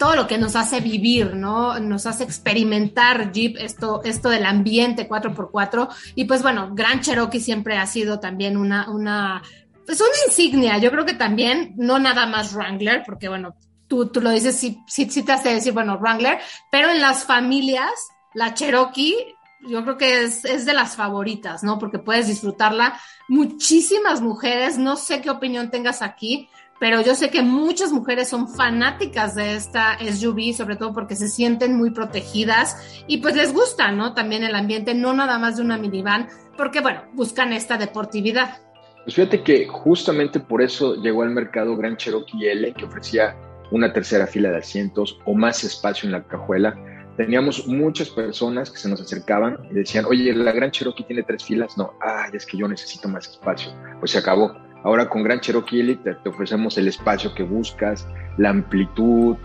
todo 0.01 0.15
lo 0.15 0.25
que 0.25 0.39
nos 0.39 0.55
hace 0.55 0.79
vivir, 0.79 1.35
¿no? 1.35 1.79
Nos 1.79 2.07
hace 2.07 2.23
experimentar 2.23 3.31
Jeep, 3.31 3.55
esto, 3.57 4.01
esto 4.03 4.29
del 4.29 4.47
ambiente 4.47 5.07
4x4. 5.07 5.89
Y 6.15 6.25
pues 6.25 6.41
bueno, 6.41 6.71
Gran 6.73 7.01
Cherokee 7.01 7.39
siempre 7.39 7.77
ha 7.77 7.85
sido 7.85 8.19
también 8.19 8.57
una, 8.57 8.89
una, 8.89 9.43
pues 9.85 10.01
una 10.01 10.09
insignia. 10.25 10.79
Yo 10.79 10.89
creo 10.89 11.05
que 11.05 11.13
también, 11.13 11.75
no 11.77 11.99
nada 11.99 12.25
más 12.25 12.55
Wrangler, 12.55 13.03
porque 13.05 13.29
bueno, 13.29 13.53
tú, 13.87 14.07
tú 14.07 14.21
lo 14.21 14.31
dices, 14.31 14.55
sí, 14.57 14.79
sí, 14.87 15.07
sí 15.07 15.21
te 15.21 15.33
hace 15.33 15.53
decir, 15.53 15.71
bueno, 15.71 15.99
Wrangler, 15.99 16.39
pero 16.71 16.89
en 16.89 16.99
las 16.99 17.23
familias, 17.23 17.91
la 18.33 18.55
Cherokee 18.55 19.35
yo 19.67 19.83
creo 19.83 19.97
que 19.97 20.23
es, 20.23 20.45
es, 20.45 20.65
de 20.65 20.73
las 20.73 20.95
favoritas, 20.95 21.61
¿no? 21.63 21.77
Porque 21.77 21.99
puedes 21.99 22.25
disfrutarla. 22.25 22.99
Muchísimas 23.27 24.19
mujeres, 24.19 24.79
no 24.79 24.95
sé 24.95 25.21
qué 25.21 25.29
opinión 25.29 25.69
tengas 25.69 26.01
aquí, 26.01 26.49
pero 26.81 26.99
yo 27.03 27.13
sé 27.13 27.29
que 27.29 27.43
muchas 27.43 27.91
mujeres 27.91 28.27
son 28.27 28.49
fanáticas 28.49 29.35
de 29.35 29.55
esta 29.55 29.99
SUV, 29.99 30.51
sobre 30.55 30.77
todo 30.77 30.93
porque 30.93 31.15
se 31.15 31.27
sienten 31.27 31.77
muy 31.77 31.91
protegidas 31.91 33.03
y 33.05 33.17
pues 33.17 33.35
les 33.35 33.53
gusta, 33.53 33.91
¿no? 33.91 34.15
También 34.15 34.43
el 34.43 34.55
ambiente, 34.55 34.95
no 34.95 35.13
nada 35.13 35.37
más 35.37 35.57
de 35.57 35.61
una 35.61 35.77
minivan, 35.77 36.27
porque 36.57 36.81
bueno, 36.81 37.03
buscan 37.13 37.53
esta 37.53 37.77
deportividad. 37.77 38.57
Pues 39.03 39.13
fíjate 39.13 39.43
que 39.43 39.67
justamente 39.67 40.39
por 40.39 40.63
eso 40.63 40.95
llegó 40.95 41.21
al 41.21 41.29
mercado 41.29 41.77
Gran 41.77 41.97
Cherokee 41.97 42.47
L, 42.47 42.73
que 42.73 42.85
ofrecía 42.85 43.37
una 43.69 43.93
tercera 43.93 44.25
fila 44.25 44.49
de 44.49 44.57
asientos 44.57 45.19
o 45.25 45.35
más 45.35 45.63
espacio 45.63 46.07
en 46.07 46.13
la 46.13 46.23
cajuela. 46.23 46.75
Teníamos 47.15 47.67
muchas 47.67 48.09
personas 48.09 48.71
que 48.71 48.79
se 48.79 48.89
nos 48.89 48.99
acercaban 48.99 49.59
y 49.69 49.75
decían, 49.75 50.05
oye, 50.05 50.33
la 50.33 50.51
Gran 50.51 50.71
Cherokee 50.71 51.03
tiene 51.03 51.21
tres 51.21 51.43
filas. 51.43 51.77
No, 51.77 51.93
ay, 52.01 52.31
es 52.33 52.43
que 52.43 52.57
yo 52.57 52.67
necesito 52.67 53.07
más 53.07 53.27
espacio. 53.27 53.71
Pues 53.99 54.09
se 54.09 54.17
acabó 54.17 54.51
Ahora 54.83 55.07
con 55.09 55.23
Gran 55.23 55.39
Cherokee 55.39 55.79
Elite 55.79 56.15
te, 56.15 56.29
ofrecemos 56.29 56.77
el 56.77 56.87
espacio 56.87 57.33
que 57.33 57.43
buscas, 57.43 58.07
la 58.37 58.49
amplitud, 58.49 59.35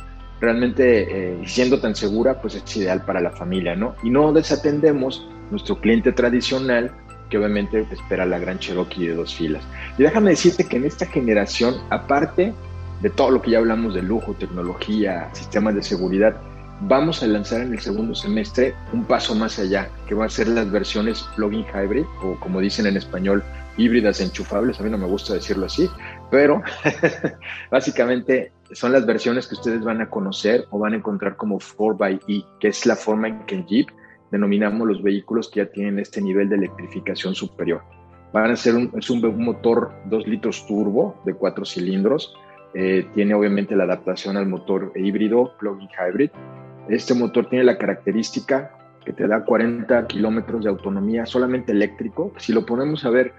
realmente 0.40 1.34
eh, 1.34 1.42
siendo 1.46 1.80
tan 1.80 1.94
segura, 1.94 2.40
pues 2.40 2.54
es 2.54 2.76
ideal 2.76 3.02
para 3.04 3.20
la 3.20 3.30
familia, 3.30 3.74
¿no? 3.76 3.94
Y 4.02 4.10
no 4.10 4.32
desatendemos 4.32 5.26
nuestro 5.50 5.80
cliente 5.80 6.12
tradicional 6.12 6.90
que 7.30 7.38
obviamente 7.38 7.86
espera 7.90 8.24
la 8.24 8.38
Gran 8.38 8.58
Cherokee 8.58 9.08
de 9.08 9.14
dos 9.14 9.34
filas. 9.34 9.62
Y 9.98 10.02
déjame 10.02 10.30
decirte 10.30 10.64
que 10.64 10.76
en 10.76 10.84
esta 10.84 11.06
generación, 11.06 11.74
aparte 11.90 12.54
de 13.02 13.10
todo 13.10 13.30
lo 13.30 13.42
que 13.42 13.50
ya 13.52 13.58
hablamos 13.58 13.94
de 13.94 14.02
lujo, 14.02 14.34
tecnología, 14.34 15.28
sistemas 15.32 15.74
de 15.74 15.82
seguridad, 15.82 16.36
vamos 16.82 17.22
a 17.22 17.26
lanzar 17.26 17.62
en 17.62 17.72
el 17.72 17.80
segundo 17.80 18.14
semestre 18.14 18.74
un 18.92 19.04
paso 19.04 19.34
más 19.34 19.58
allá, 19.58 19.88
que 20.06 20.14
va 20.14 20.26
a 20.26 20.30
ser 20.30 20.48
las 20.48 20.70
versiones 20.70 21.22
plug-in 21.34 21.64
hybrid, 21.74 22.04
o 22.22 22.38
como 22.40 22.60
dicen 22.60 22.86
en 22.86 22.96
español, 22.96 23.42
híbridas 23.76 24.20
enchufables. 24.20 24.80
A 24.80 24.82
mí 24.82 24.90
no 24.90 24.98
me 24.98 25.06
gusta 25.06 25.34
decirlo 25.34 25.66
así, 25.66 25.88
pero 26.30 26.62
básicamente 27.70 28.52
son 28.72 28.92
las 28.92 29.06
versiones 29.06 29.46
que 29.46 29.54
ustedes 29.54 29.82
van 29.84 30.00
a 30.00 30.10
conocer 30.10 30.66
o 30.70 30.78
van 30.78 30.94
a 30.94 30.96
encontrar 30.96 31.36
como 31.36 31.58
4xE, 31.58 32.44
que 32.60 32.68
es 32.68 32.86
la 32.86 32.96
forma 32.96 33.28
en 33.28 33.46
que 33.46 33.64
Jeep 33.64 33.88
denominamos 34.30 34.86
los 34.86 35.02
vehículos 35.02 35.48
que 35.48 35.60
ya 35.60 35.70
tienen 35.70 35.98
este 35.98 36.20
nivel 36.20 36.48
de 36.48 36.56
electrificación 36.56 37.34
superior. 37.34 37.82
Van 38.32 38.50
a 38.50 38.56
ser 38.56 38.74
un, 38.74 38.92
es 38.96 39.08
un, 39.08 39.20
motor 39.42 39.92
2 40.06 40.26
litros 40.26 40.66
turbo 40.66 41.20
de 41.24 41.34
4 41.34 41.64
cilindros. 41.64 42.34
Eh, 42.78 43.08
tiene 43.14 43.32
obviamente 43.32 43.74
la 43.74 43.84
adaptación 43.84 44.36
al 44.36 44.46
motor 44.46 44.92
híbrido 44.94 45.56
plug-in 45.58 45.88
hybrid 45.88 46.30
este 46.88 47.14
motor 47.14 47.48
tiene 47.48 47.64
la 47.64 47.78
característica 47.78 48.70
que 49.04 49.12
te 49.12 49.26
da 49.26 49.44
40 49.44 50.06
kilómetros 50.06 50.64
de 50.64 50.70
autonomía 50.70 51.26
solamente 51.26 51.72
eléctrico. 51.72 52.32
Si 52.38 52.52
lo 52.52 52.66
ponemos 52.66 53.04
a 53.04 53.10
ver, 53.10 53.32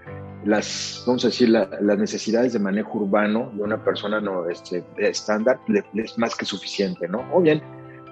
las, 0.45 1.03
vamos 1.05 1.23
a 1.25 1.27
decir, 1.29 1.49
las 1.49 1.97
necesidades 1.97 2.53
de 2.53 2.59
manejo 2.59 2.99
urbano 2.99 3.51
de 3.53 3.63
una 3.63 3.83
persona 3.83 4.21
no 4.21 4.49
este, 4.49 4.83
estándar 4.97 5.59
es 5.93 6.17
más 6.17 6.35
que 6.35 6.45
suficiente, 6.45 7.07
¿no? 7.07 7.25
O 7.33 7.41
bien, 7.41 7.61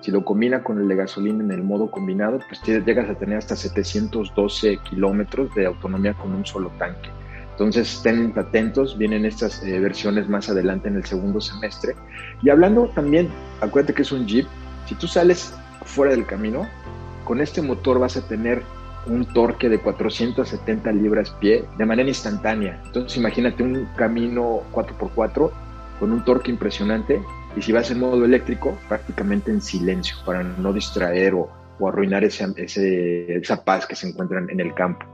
si 0.02 0.12
lo 0.12 0.24
combina 0.24 0.64
con 0.64 0.80
el 0.80 0.88
de 0.88 0.96
gasolina 0.96 1.44
en 1.44 1.52
el 1.52 1.64
modo 1.64 1.90
combinado, 1.90 2.40
pues 2.48 2.62
llegas 2.64 3.10
a 3.10 3.16
tener 3.16 3.38
hasta 3.38 3.56
712 3.56 4.78
kilómetros 4.90 5.54
de 5.56 5.66
autonomía 5.66 6.14
con 6.14 6.34
un 6.34 6.46
solo 6.46 6.72
tanque. 6.78 7.10
Entonces 7.56 7.94
estén 7.94 8.34
atentos, 8.36 8.98
vienen 8.98 9.24
estas 9.24 9.64
eh, 9.64 9.80
versiones 9.80 10.28
más 10.28 10.50
adelante 10.50 10.90
en 10.90 10.98
el 10.98 11.06
segundo 11.06 11.40
semestre. 11.40 11.96
Y 12.44 12.50
hablando 12.50 12.90
también, 12.90 13.30
acuérdate 13.62 13.94
que 13.94 14.02
es 14.02 14.12
un 14.12 14.28
Jeep, 14.28 14.46
si 14.88 14.96
tú 14.96 15.08
sales 15.08 15.54
fuera 15.86 16.12
del 16.12 16.26
camino, 16.26 16.68
con 17.24 17.40
este 17.40 17.62
motor 17.62 17.98
vas 17.98 18.18
a 18.18 18.28
tener 18.28 18.62
un 19.08 19.26
torque 19.34 19.70
de 19.70 19.80
470 19.80 20.92
libras 20.92 21.32
pie 21.40 21.64
de 21.78 21.86
manera 21.86 22.10
instantánea. 22.10 22.82
Entonces 22.88 23.18
imagínate 23.18 23.64
un 23.64 23.86
camino 23.96 24.64
4x4 24.74 25.52
con 26.00 26.12
un 26.12 26.26
torque 26.26 26.52
impresionante 26.52 27.22
y 27.56 27.62
si 27.62 27.72
vas 27.72 27.90
en 27.90 28.02
modo 28.02 28.26
eléctrico 28.26 28.78
prácticamente 28.90 29.50
en 29.50 29.62
silencio 29.62 30.18
para 30.26 30.44
no 30.44 30.74
distraer 30.74 31.36
o, 31.36 31.50
arruinar 31.88 32.24
ese, 32.24 32.46
esa 32.58 33.64
paz 33.64 33.86
que 33.86 33.96
se 33.96 34.10
encuentran 34.10 34.50
en 34.50 34.60
el 34.60 34.74
campo. 34.74 35.06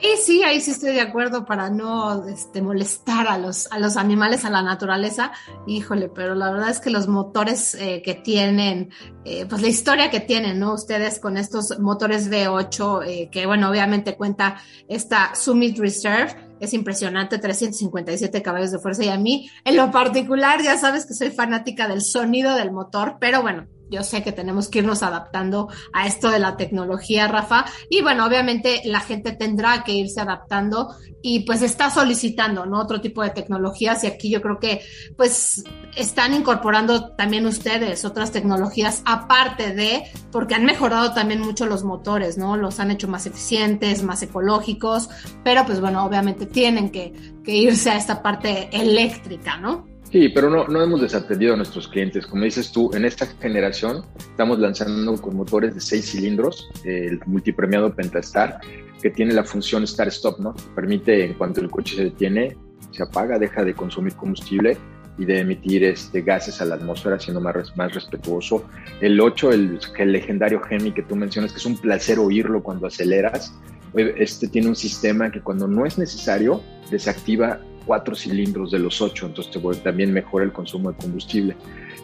Ahí 0.00 0.16
sí, 0.16 0.44
ahí 0.44 0.60
sí 0.60 0.70
estoy 0.70 0.92
de 0.92 1.00
acuerdo 1.00 1.44
para 1.44 1.70
no 1.70 2.24
este, 2.28 2.62
molestar 2.62 3.26
a 3.26 3.36
los, 3.36 3.70
a 3.72 3.80
los 3.80 3.96
animales, 3.96 4.44
a 4.44 4.50
la 4.50 4.62
naturaleza. 4.62 5.32
Híjole, 5.66 6.08
pero 6.08 6.36
la 6.36 6.52
verdad 6.52 6.70
es 6.70 6.78
que 6.78 6.90
los 6.90 7.08
motores 7.08 7.74
eh, 7.74 8.00
que 8.04 8.14
tienen, 8.14 8.90
eh, 9.24 9.44
pues 9.46 9.60
la 9.60 9.68
historia 9.68 10.08
que 10.08 10.20
tienen, 10.20 10.60
¿no? 10.60 10.74
Ustedes 10.74 11.18
con 11.18 11.36
estos 11.36 11.80
motores 11.80 12.30
V8, 12.30 13.06
eh, 13.06 13.28
que 13.32 13.46
bueno, 13.46 13.68
obviamente 13.70 14.16
cuenta 14.16 14.58
esta 14.86 15.34
Summit 15.34 15.76
Reserve, 15.78 16.48
es 16.60 16.74
impresionante, 16.74 17.38
357 17.38 18.40
caballos 18.40 18.70
de 18.70 18.78
fuerza 18.78 19.04
y 19.04 19.08
a 19.08 19.18
mí, 19.18 19.50
en 19.64 19.76
lo 19.76 19.90
particular, 19.90 20.62
ya 20.62 20.78
sabes 20.78 21.06
que 21.06 21.14
soy 21.14 21.30
fanática 21.30 21.88
del 21.88 22.02
sonido 22.02 22.54
del 22.54 22.70
motor, 22.70 23.16
pero 23.20 23.42
bueno, 23.42 23.66
yo 23.90 24.02
sé 24.02 24.22
que 24.22 24.32
tenemos 24.32 24.68
que 24.68 24.80
irnos 24.80 25.02
adaptando 25.02 25.68
a 25.92 26.06
esto 26.06 26.30
de 26.30 26.38
la 26.38 26.56
tecnología, 26.56 27.28
Rafa. 27.28 27.64
Y 27.88 28.02
bueno, 28.02 28.26
obviamente 28.26 28.82
la 28.84 29.00
gente 29.00 29.32
tendrá 29.32 29.84
que 29.84 29.92
irse 29.92 30.20
adaptando 30.20 30.94
y 31.22 31.40
pues 31.40 31.62
está 31.62 31.90
solicitando, 31.90 32.66
¿no? 32.66 32.80
Otro 32.80 33.00
tipo 33.00 33.22
de 33.22 33.30
tecnologías 33.30 34.04
y 34.04 34.06
aquí 34.06 34.30
yo 34.30 34.40
creo 34.40 34.58
que 34.58 34.82
pues 35.16 35.64
están 35.96 36.34
incorporando 36.34 37.10
también 37.16 37.46
ustedes 37.46 38.04
otras 38.04 38.30
tecnologías 38.30 39.02
aparte 39.04 39.74
de, 39.74 40.04
porque 40.30 40.54
han 40.54 40.64
mejorado 40.64 41.12
también 41.12 41.40
mucho 41.40 41.66
los 41.66 41.82
motores, 41.82 42.38
¿no? 42.38 42.56
Los 42.56 42.78
han 42.80 42.90
hecho 42.90 43.08
más 43.08 43.26
eficientes, 43.26 44.02
más 44.02 44.22
ecológicos, 44.22 45.08
pero 45.42 45.66
pues 45.66 45.80
bueno, 45.80 46.04
obviamente 46.04 46.46
tienen 46.46 46.90
que, 46.90 47.12
que 47.44 47.56
irse 47.56 47.90
a 47.90 47.96
esta 47.96 48.22
parte 48.22 48.68
eléctrica, 48.72 49.58
¿no? 49.58 49.97
Sí, 50.10 50.30
pero 50.30 50.48
no, 50.48 50.66
no 50.68 50.82
hemos 50.82 51.02
desatendido 51.02 51.52
a 51.52 51.56
nuestros 51.56 51.86
clientes. 51.86 52.26
Como 52.26 52.44
dices 52.44 52.72
tú, 52.72 52.90
en 52.94 53.04
esta 53.04 53.26
generación 53.26 54.04
estamos 54.18 54.58
lanzando 54.58 55.14
con 55.20 55.36
motores 55.36 55.74
de 55.74 55.80
seis 55.82 56.10
cilindros, 56.10 56.70
el 56.84 57.20
multipremiado 57.26 57.94
Pentastar, 57.94 58.58
que 59.02 59.10
tiene 59.10 59.34
la 59.34 59.44
función 59.44 59.86
Start-Stop, 59.86 60.40
¿no? 60.40 60.54
Permite, 60.74 61.24
en 61.24 61.34
cuanto 61.34 61.60
el 61.60 61.70
coche 61.70 61.96
se 61.96 62.04
detiene, 62.04 62.56
se 62.90 63.02
apaga, 63.02 63.38
deja 63.38 63.62
de 63.64 63.74
consumir 63.74 64.14
combustible 64.14 64.78
y 65.18 65.26
de 65.26 65.40
emitir 65.40 65.84
este, 65.84 66.22
gases 66.22 66.62
a 66.62 66.64
la 66.64 66.76
atmósfera, 66.76 67.18
siendo 67.18 67.42
más, 67.42 67.76
más 67.76 67.92
respetuoso. 67.92 68.64
El 69.02 69.20
8, 69.20 69.52
el, 69.52 69.78
el 69.98 70.12
legendario 70.12 70.62
Hemi 70.70 70.92
que 70.92 71.02
tú 71.02 71.16
mencionas, 71.16 71.52
que 71.52 71.58
es 71.58 71.66
un 71.66 71.76
placer 71.76 72.18
oírlo 72.18 72.62
cuando 72.62 72.86
aceleras, 72.86 73.52
este 73.94 74.48
tiene 74.48 74.68
un 74.68 74.76
sistema 74.76 75.30
que 75.30 75.40
cuando 75.40 75.66
no 75.66 75.84
es 75.84 75.98
necesario 75.98 76.62
desactiva 76.90 77.60
cuatro 77.88 78.14
cilindros 78.14 78.70
de 78.70 78.78
los 78.78 79.00
ocho, 79.00 79.24
entonces 79.24 79.50
también 79.82 80.12
mejora 80.12 80.44
el 80.44 80.52
consumo 80.52 80.92
de 80.92 80.98
combustible. 80.98 81.56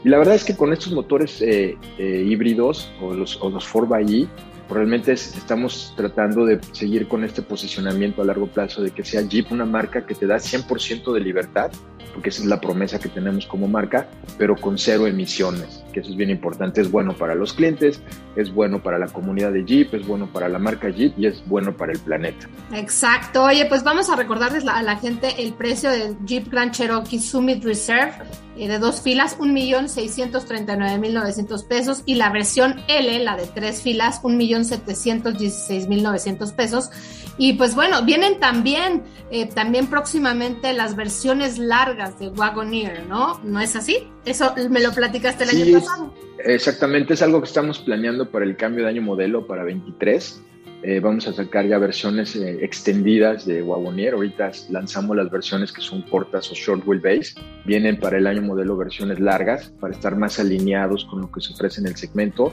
Y 0.03 0.09
la 0.09 0.17
verdad 0.17 0.35
es 0.35 0.43
que 0.43 0.57
con 0.57 0.73
estos 0.73 0.93
motores 0.93 1.43
eh, 1.43 1.76
eh, 1.99 2.25
híbridos 2.26 2.91
o 3.03 3.12
los, 3.12 3.38
o 3.43 3.50
los 3.50 3.71
4xE, 3.71 4.26
realmente 4.71 5.12
estamos 5.12 5.93
tratando 5.95 6.47
de 6.47 6.59
seguir 6.73 7.07
con 7.07 7.23
este 7.23 7.43
posicionamiento 7.43 8.23
a 8.23 8.25
largo 8.25 8.47
plazo 8.47 8.81
de 8.81 8.93
que 8.93 9.05
sea 9.05 9.21
Jeep 9.21 9.53
una 9.53 9.67
marca 9.67 10.07
que 10.07 10.14
te 10.14 10.26
da 10.26 10.37
100% 10.37 11.12
de 11.12 11.21
libertad, 11.21 11.71
porque 12.14 12.30
esa 12.30 12.42
es 12.42 12.47
la 12.47 12.61
promesa 12.61 12.99
que 12.99 13.09
tenemos 13.09 13.47
como 13.47 13.68
marca, 13.68 14.09
pero 14.38 14.56
con 14.56 14.78
cero 14.78 15.06
emisiones, 15.06 15.85
que 15.92 16.00
eso 16.00 16.11
es 16.11 16.16
bien 16.16 16.30
importante, 16.30 16.80
es 16.80 16.90
bueno 16.90 17.12
para 17.12 17.35
los 17.35 17.52
clientes, 17.52 18.00
es 18.37 18.54
bueno 18.54 18.83
para 18.83 18.99
la 18.99 19.09
comunidad 19.09 19.52
de 19.52 19.64
Jeep, 19.64 19.92
es 19.94 20.06
bueno 20.06 20.28
para 20.33 20.49
la 20.49 20.59
marca 20.59 20.88
Jeep 20.88 21.18
y 21.18 21.26
es 21.26 21.47
bueno 21.47 21.76
para 21.76 21.92
el 21.92 21.99
planeta. 21.99 22.49
Exacto, 22.73 23.44
oye, 23.44 23.66
pues 23.66 23.83
vamos 23.83 24.09
a 24.09 24.16
recordarles 24.16 24.66
a 24.66 24.83
la 24.83 24.97
gente 24.97 25.42
el 25.42 25.52
precio 25.52 25.90
del 25.90 26.16
Jeep 26.25 26.49
Grand 26.49 26.73
Cherokee 26.73 27.18
Summit 27.18 27.62
Reserve 27.64 28.14
eh, 28.56 28.68
de 28.68 28.78
dos 28.78 29.02
filas, 29.02 29.37
1.639.900 29.38 31.66
pesos 31.66 32.04
y 32.06 32.14
la 32.14 32.30
versión 32.30 32.76
L, 32.87 33.18
la 33.18 33.37
de 33.37 33.49
tres 33.49 33.83
filas, 33.83 34.23
1.716.900 34.23 36.54
pesos. 36.54 36.90
Y 37.37 37.54
pues 37.54 37.75
bueno, 37.75 38.04
vienen 38.04 38.38
también, 38.38 39.02
eh, 39.30 39.47
también 39.47 39.88
próximamente 39.88 40.73
las 40.73 40.94
versiones 40.94 41.59
largas 41.59 42.03
de 42.12 42.28
Wagoneer, 42.28 43.06
¿no? 43.06 43.40
¿No 43.42 43.61
es 43.61 43.76
así? 43.76 44.08
Eso 44.25 44.54
me 44.70 44.80
lo 44.80 44.92
platicaste 44.92 45.44
el 45.44 45.50
año 45.50 45.80
pasado. 45.80 46.14
Exactamente, 46.44 47.14
es 47.14 47.23
algo 47.23 47.40
que 47.40 47.46
estamos 47.46 47.78
planeando 47.78 48.30
para 48.30 48.44
el 48.44 48.56
cambio 48.56 48.84
de 48.84 48.90
año 48.90 49.02
modelo 49.02 49.46
para 49.46 49.64
23 49.64 50.42
eh, 50.87 51.00
vamos 51.00 51.26
a 51.26 51.32
sacar 51.32 51.66
ya 51.66 51.78
versiones 51.78 52.37
eh, 52.37 52.58
extendidas 52.61 53.46
de 53.46 53.62
Wagoneer. 53.62 54.12
Ahorita 54.12 54.52
lanzamos 54.68 55.16
las 55.16 55.30
versiones 55.30 55.73
que 55.73 55.80
son 55.80 56.02
cortas 56.02 56.50
o 56.50 56.54
short 56.54 56.87
wheelbase. 56.87 57.37
Vienen 57.64 57.99
para 57.99 58.18
el 58.18 58.26
año 58.26 58.42
modelo 58.42 58.76
versiones 58.76 59.18
largas 59.18 59.73
para 59.80 59.94
estar 59.94 60.14
más 60.14 60.38
alineados 60.38 61.06
con 61.06 61.23
lo 61.23 61.32
que 61.32 61.40
se 61.40 61.54
ofrece 61.54 61.80
en 61.80 61.87
el 61.87 61.96
segmento 61.96 62.52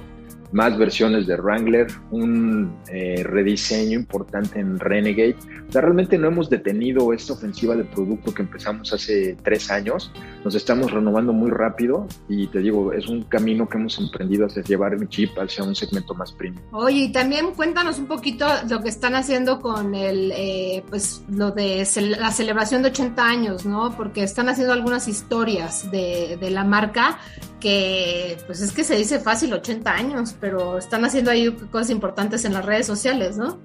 más 0.51 0.77
versiones 0.77 1.27
de 1.27 1.36
Wrangler, 1.38 1.88
un 2.12 2.75
eh, 2.91 3.24
rediseño 3.24 3.98
importante 3.98 4.60
en 4.60 4.79
Renegade. 4.79 5.36
O 5.67 5.72
sea, 5.72 5.81
realmente 5.81 6.17
no 6.17 6.27
hemos 6.27 6.50
detenido 6.50 7.13
esta 7.13 7.34
ofensiva 7.34 7.75
de 7.75 7.84
producto 7.86 8.34
que 8.34 8.41
empezamos 8.41 8.91
hace 8.93 9.38
tres 9.43 9.72
años. 9.72 10.12
Nos 10.43 10.55
estamos 10.55 10.91
renovando 10.91 11.31
muy 11.34 11.51
rápido 11.51 12.08
y 12.27 12.48
te 12.48 12.60
digo, 12.60 12.91
es 12.91 13.08
un 13.08 13.24
camino 13.24 13.67
que 13.70 13.77
hemos 13.77 13.98
emprendido 14.00 14.46
hacia 14.46 14.63
llevar 14.63 14.93
el 14.93 15.08
chip 15.08 15.38
hacia 15.38 15.63
un 15.63 15.75
segmento 15.75 16.13
más 16.13 16.31
premium. 16.34 16.62
Oye, 16.72 17.05
y 17.05 17.12
también 17.12 17.53
cuéntanos 17.53 18.00
un 18.00 18.08
poquito 18.08 18.46
lo 18.70 18.81
que 18.81 18.89
están 18.89 19.15
haciendo 19.15 19.62
con 19.62 19.96
el, 19.96 20.31
eh, 20.36 20.84
pues, 20.89 21.24
lo 21.29 21.51
de 21.51 21.88
la 22.17 22.31
celebración 22.31 22.81
de 22.81 22.89
80 22.89 23.25
años, 23.25 23.65
¿no? 23.65 23.96
Porque 23.96 24.24
están 24.24 24.50
haciendo 24.50 24.74
algunas 24.74 25.08
historias 25.08 25.89
de, 25.91 26.38
de 26.39 26.51
la 26.51 26.63
marca 26.63 27.20
que, 27.62 28.38
pues 28.48 28.60
es 28.60 28.74
que 28.74 28.84
se 28.84 28.98
dice 28.98 29.20
fácil 29.20 29.53
80 29.53 29.89
años, 29.89 30.36
pero 30.42 30.78
están 30.78 31.06
haciendo 31.06 31.32
ahí 31.32 31.52
cosas 31.72 31.92
importantes 31.92 32.44
en 32.44 32.54
las 32.54 32.66
redes 32.66 32.88
sociales, 32.88 33.38
¿no? 33.38 33.60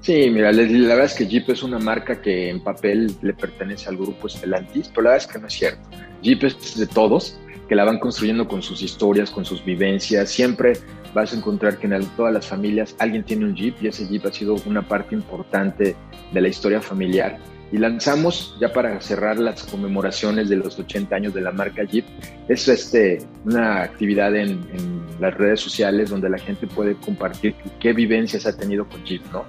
Sí, 0.00 0.30
mira, 0.30 0.52
la 0.52 0.62
verdad 0.62 1.06
es 1.06 1.14
que 1.14 1.26
Jeep 1.26 1.48
es 1.48 1.62
una 1.62 1.78
marca 1.78 2.20
que 2.20 2.50
en 2.50 2.62
papel 2.62 3.12
le 3.22 3.32
pertenece 3.32 3.88
al 3.88 3.96
grupo 3.96 4.28
Stellantis, 4.28 4.88
pero 4.88 5.02
la 5.02 5.10
verdad 5.10 5.26
es 5.26 5.32
que 5.32 5.38
no 5.40 5.46
es 5.46 5.52
cierto. 5.54 5.88
Jeep 6.22 6.44
es 6.44 6.76
de 6.76 6.86
todos, 6.86 7.38
que 7.68 7.74
la 7.74 7.84
van 7.84 7.98
construyendo 7.98 8.46
con 8.46 8.62
sus 8.62 8.82
historias, 8.82 9.30
con 9.30 9.44
sus 9.44 9.64
vivencias. 9.64 10.30
Siempre 10.30 10.74
vas 11.14 11.32
a 11.32 11.36
encontrar 11.36 11.78
que 11.78 11.86
en 11.86 12.06
todas 12.16 12.32
las 12.32 12.46
familias 12.46 12.94
alguien 12.98 13.24
tiene 13.24 13.46
un 13.46 13.56
Jeep 13.56 13.82
y 13.82 13.88
ese 13.88 14.06
Jeep 14.06 14.26
ha 14.26 14.32
sido 14.32 14.56
una 14.66 14.86
parte 14.86 15.14
importante 15.14 15.96
de 16.32 16.40
la 16.40 16.48
historia 16.48 16.80
familiar 16.80 17.38
y 17.72 17.78
lanzamos 17.78 18.56
ya 18.60 18.72
para 18.72 19.00
cerrar 19.00 19.38
las 19.38 19.64
conmemoraciones 19.64 20.48
de 20.48 20.56
los 20.56 20.78
80 20.78 21.14
años 21.14 21.34
de 21.34 21.40
la 21.40 21.52
marca 21.52 21.82
Jeep. 21.82 22.04
Es 22.48 22.68
este, 22.68 23.18
una 23.44 23.82
actividad 23.82 24.34
en, 24.36 24.50
en, 24.72 25.06
las 25.20 25.32
redes 25.32 25.60
sociales 25.60 26.10
donde 26.10 26.28
la 26.28 26.36
gente 26.36 26.66
puede 26.66 26.94
compartir 26.96 27.54
qué 27.80 27.94
vivencias 27.94 28.44
ha 28.44 28.54
tenido 28.54 28.86
con 28.86 29.02
Jeep, 29.04 29.22
¿no? 29.32 29.46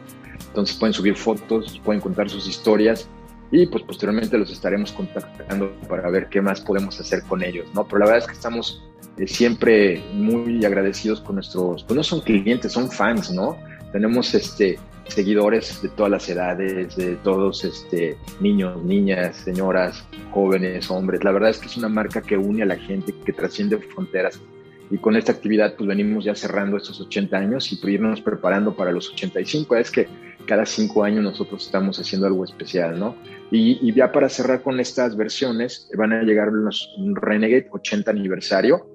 Entonces 0.48 0.78
pueden 0.78 0.94
subir 0.94 1.16
fotos, 1.16 1.82
pueden 1.84 2.00
contar 2.00 2.30
sus 2.30 2.48
historias 2.48 3.10
y 3.52 3.66
pues 3.68 3.84
posteriormente 3.84 4.38
los 4.38 4.52
estaremos 4.52 4.92
contactando 4.92 5.72
para 5.88 6.10
ver 6.10 6.28
qué 6.30 6.42
más 6.42 6.62
podemos 6.62 7.00
hacer 7.00 7.24
con 7.24 7.44
ellos, 7.44 7.68
¿no? 7.74 7.86
Pero 7.86 8.00
la 8.00 8.06
verdad 8.06 8.20
es 8.20 8.28
que 8.28 8.34
estamos 8.34 8.84
eh, 9.18 9.28
siempre 9.28 10.04
muy 10.14 10.64
agradecidos 10.66 11.22
con 11.22 11.36
nuestros, 11.36 11.84
pues 11.84 11.96
no 11.96 12.04
son 12.04 12.22
clientes, 12.22 12.72
son 12.72 12.92
fans, 12.92 13.32
¿no? 13.32 13.58
Tenemos 13.92 14.34
este, 14.34 14.78
seguidores 15.08 15.82
de 15.82 15.90
todas 15.90 16.12
las 16.12 16.30
edades, 16.30 16.96
de 16.96 17.16
todos 17.18 17.64
este, 17.64 18.18
niños, 18.40 18.84
niñas, 18.84 19.36
señoras, 19.38 20.06
jóvenes, 20.32 20.90
hombres. 20.92 21.24
La 21.24 21.32
verdad 21.32 21.50
es 21.50 21.58
que 21.58 21.68
es 21.68 21.78
una 21.78 21.90
marca 21.90 22.22
que 22.22 22.38
une 22.38 22.64
a 22.64 22.66
la 22.66 22.78
gente, 22.78 23.14
que 23.26 23.34
trasciende 23.34 23.78
fronteras. 23.78 24.40
Y 24.90 24.98
con 24.98 25.16
esta 25.18 25.34
actividad 25.34 25.76
pues 25.76 25.88
venimos 25.88 26.24
ya 26.24 26.34
cerrando 26.34 26.78
estos 26.78 27.02
80 27.02 27.38
años 27.38 27.72
y 27.72 27.76
pues, 27.76 27.96
irnos 27.96 28.22
preparando 28.22 28.76
para 28.76 28.92
los 28.92 29.10
85. 29.10 29.76
Es 29.76 29.92
que 29.92 30.08
cada 30.46 30.66
cinco 30.66 31.04
años 31.04 31.24
nosotros 31.24 31.66
estamos 31.66 32.00
haciendo 32.00 32.28
algo 32.28 32.46
especial, 32.46 32.98
¿no? 32.98 33.16
Y, 33.52 33.80
y 33.82 33.94
ya 33.94 34.12
para 34.12 34.30
cerrar 34.30 34.62
con 34.62 34.80
estas 34.80 35.18
versiones, 35.18 35.90
van 35.98 36.14
a 36.14 36.24
llegar 36.24 36.52
los 36.54 36.90
Renegade 37.16 37.68
80 37.72 38.12
aniversario, 38.12 38.88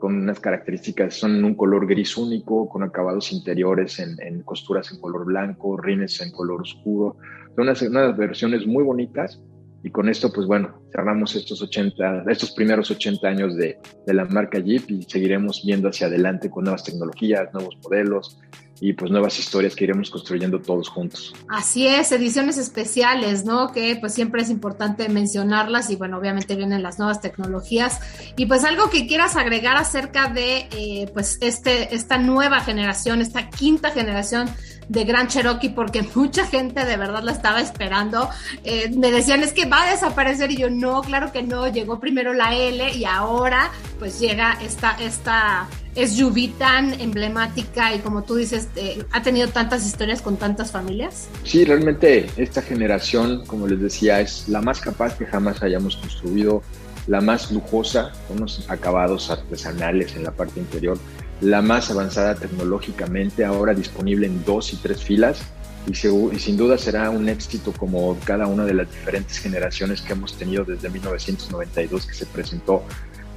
con 0.00 0.16
unas 0.16 0.40
características, 0.40 1.14
son 1.14 1.44
un 1.44 1.54
color 1.54 1.86
gris 1.86 2.16
único, 2.16 2.68
con 2.68 2.82
acabados 2.82 3.30
interiores 3.32 4.00
en, 4.00 4.42
costuras 4.42 4.90
en 4.90 5.00
color 5.00 5.24
blanco, 5.24 5.76
rines 5.76 6.20
en 6.20 6.32
color 6.32 6.62
oscuro. 6.62 7.18
Son 7.54 7.62
unas, 7.64 7.82
unas, 7.82 8.16
versiones 8.16 8.66
muy 8.66 8.82
bonitas 8.82 9.40
y 9.84 9.90
con 9.90 10.08
esto, 10.08 10.32
pues 10.32 10.46
bueno, 10.46 10.82
cerramos 10.90 11.36
estos 11.36 11.62
80, 11.62 12.24
estos 12.28 12.50
primeros 12.52 12.90
80 12.90 13.28
años 13.28 13.56
de, 13.56 13.78
de 14.06 14.14
la 14.14 14.24
marca 14.24 14.58
Jeep 14.58 14.90
y 14.90 15.02
seguiremos 15.02 15.62
viendo 15.64 15.88
hacia 15.88 16.08
adelante 16.08 16.50
con 16.50 16.64
nuevas 16.64 16.82
tecnologías, 16.82 17.52
nuevos 17.52 17.78
modelos, 17.84 18.40
y 18.80 18.94
pues 18.94 19.10
nuevas 19.10 19.38
historias 19.38 19.76
que 19.76 19.84
iremos 19.84 20.10
construyendo 20.10 20.60
todos 20.60 20.88
juntos. 20.88 21.34
Así 21.48 21.86
es, 21.86 22.10
ediciones 22.12 22.56
especiales, 22.56 23.44
¿no? 23.44 23.72
Que 23.72 23.96
pues 23.96 24.14
siempre 24.14 24.42
es 24.42 24.50
importante 24.50 25.08
mencionarlas 25.08 25.90
y 25.90 25.96
bueno, 25.96 26.18
obviamente 26.18 26.56
vienen 26.56 26.82
las 26.82 26.98
nuevas 26.98 27.20
tecnologías 27.20 28.00
y 28.36 28.46
pues 28.46 28.64
algo 28.64 28.88
que 28.88 29.06
quieras 29.06 29.36
agregar 29.36 29.76
acerca 29.76 30.28
de 30.28 30.68
eh, 30.72 31.10
pues 31.12 31.38
este, 31.42 31.94
esta 31.94 32.16
nueva 32.18 32.60
generación, 32.60 33.20
esta 33.20 33.50
quinta 33.50 33.90
generación 33.90 34.48
de 34.88 35.04
Gran 35.04 35.28
Cherokee 35.28 35.68
porque 35.68 36.02
mucha 36.14 36.46
gente 36.46 36.84
de 36.84 36.96
verdad 36.96 37.22
la 37.22 37.32
estaba 37.32 37.60
esperando. 37.60 38.28
Eh, 38.64 38.90
me 38.96 39.10
decían 39.10 39.42
es 39.42 39.52
que 39.52 39.66
va 39.66 39.82
a 39.82 39.90
desaparecer 39.90 40.50
y 40.52 40.56
yo 40.56 40.70
no, 40.70 41.02
claro 41.02 41.32
que 41.32 41.42
no, 41.42 41.68
llegó 41.68 42.00
primero 42.00 42.32
la 42.32 42.54
L 42.54 42.96
y 42.96 43.04
ahora 43.04 43.70
pues 43.98 44.18
llega 44.18 44.58
esta, 44.62 44.92
esta 44.92 45.68
es 45.94 46.16
SUV 46.16 46.56
tan 46.58 47.00
emblemática 47.00 47.94
y 47.94 47.98
como 48.00 48.22
tú 48.22 48.36
dices, 48.36 48.68
eh, 48.76 49.04
ha 49.12 49.22
tenido 49.22 49.48
tantas 49.48 49.86
historias 49.86 50.22
con 50.22 50.36
tantas 50.36 50.70
familias? 50.70 51.28
Sí, 51.44 51.64
realmente 51.64 52.30
esta 52.36 52.62
generación, 52.62 53.44
como 53.46 53.66
les 53.66 53.80
decía, 53.80 54.20
es 54.20 54.48
la 54.48 54.60
más 54.60 54.80
capaz 54.80 55.16
que 55.16 55.26
jamás 55.26 55.62
hayamos 55.62 55.96
construido, 55.96 56.62
la 57.06 57.20
más 57.20 57.50
lujosa, 57.50 58.12
con 58.28 58.38
unos 58.38 58.68
acabados 58.68 59.30
artesanales 59.30 60.14
en 60.14 60.24
la 60.24 60.30
parte 60.30 60.60
interior, 60.60 60.98
la 61.40 61.62
más 61.62 61.90
avanzada 61.90 62.34
tecnológicamente, 62.34 63.44
ahora 63.44 63.74
disponible 63.74 64.26
en 64.26 64.44
dos 64.44 64.72
y 64.72 64.76
tres 64.76 65.02
filas. 65.02 65.42
Y, 65.86 65.92
y, 65.92 66.38
sin 66.38 66.58
duda 66.58 66.76
será 66.76 67.08
un 67.08 67.26
éxito 67.30 67.72
como 67.72 68.16
cada 68.24 68.46
una 68.46 68.66
de 68.66 68.74
las 68.74 68.90
diferentes 68.90 69.38
generaciones 69.38 70.02
que 70.02 70.12
hemos 70.12 70.36
tenido 70.36 70.62
desde 70.62 70.90
1992 70.90 72.06
que 72.06 72.14
se 72.14 72.26
presentó 72.26 72.84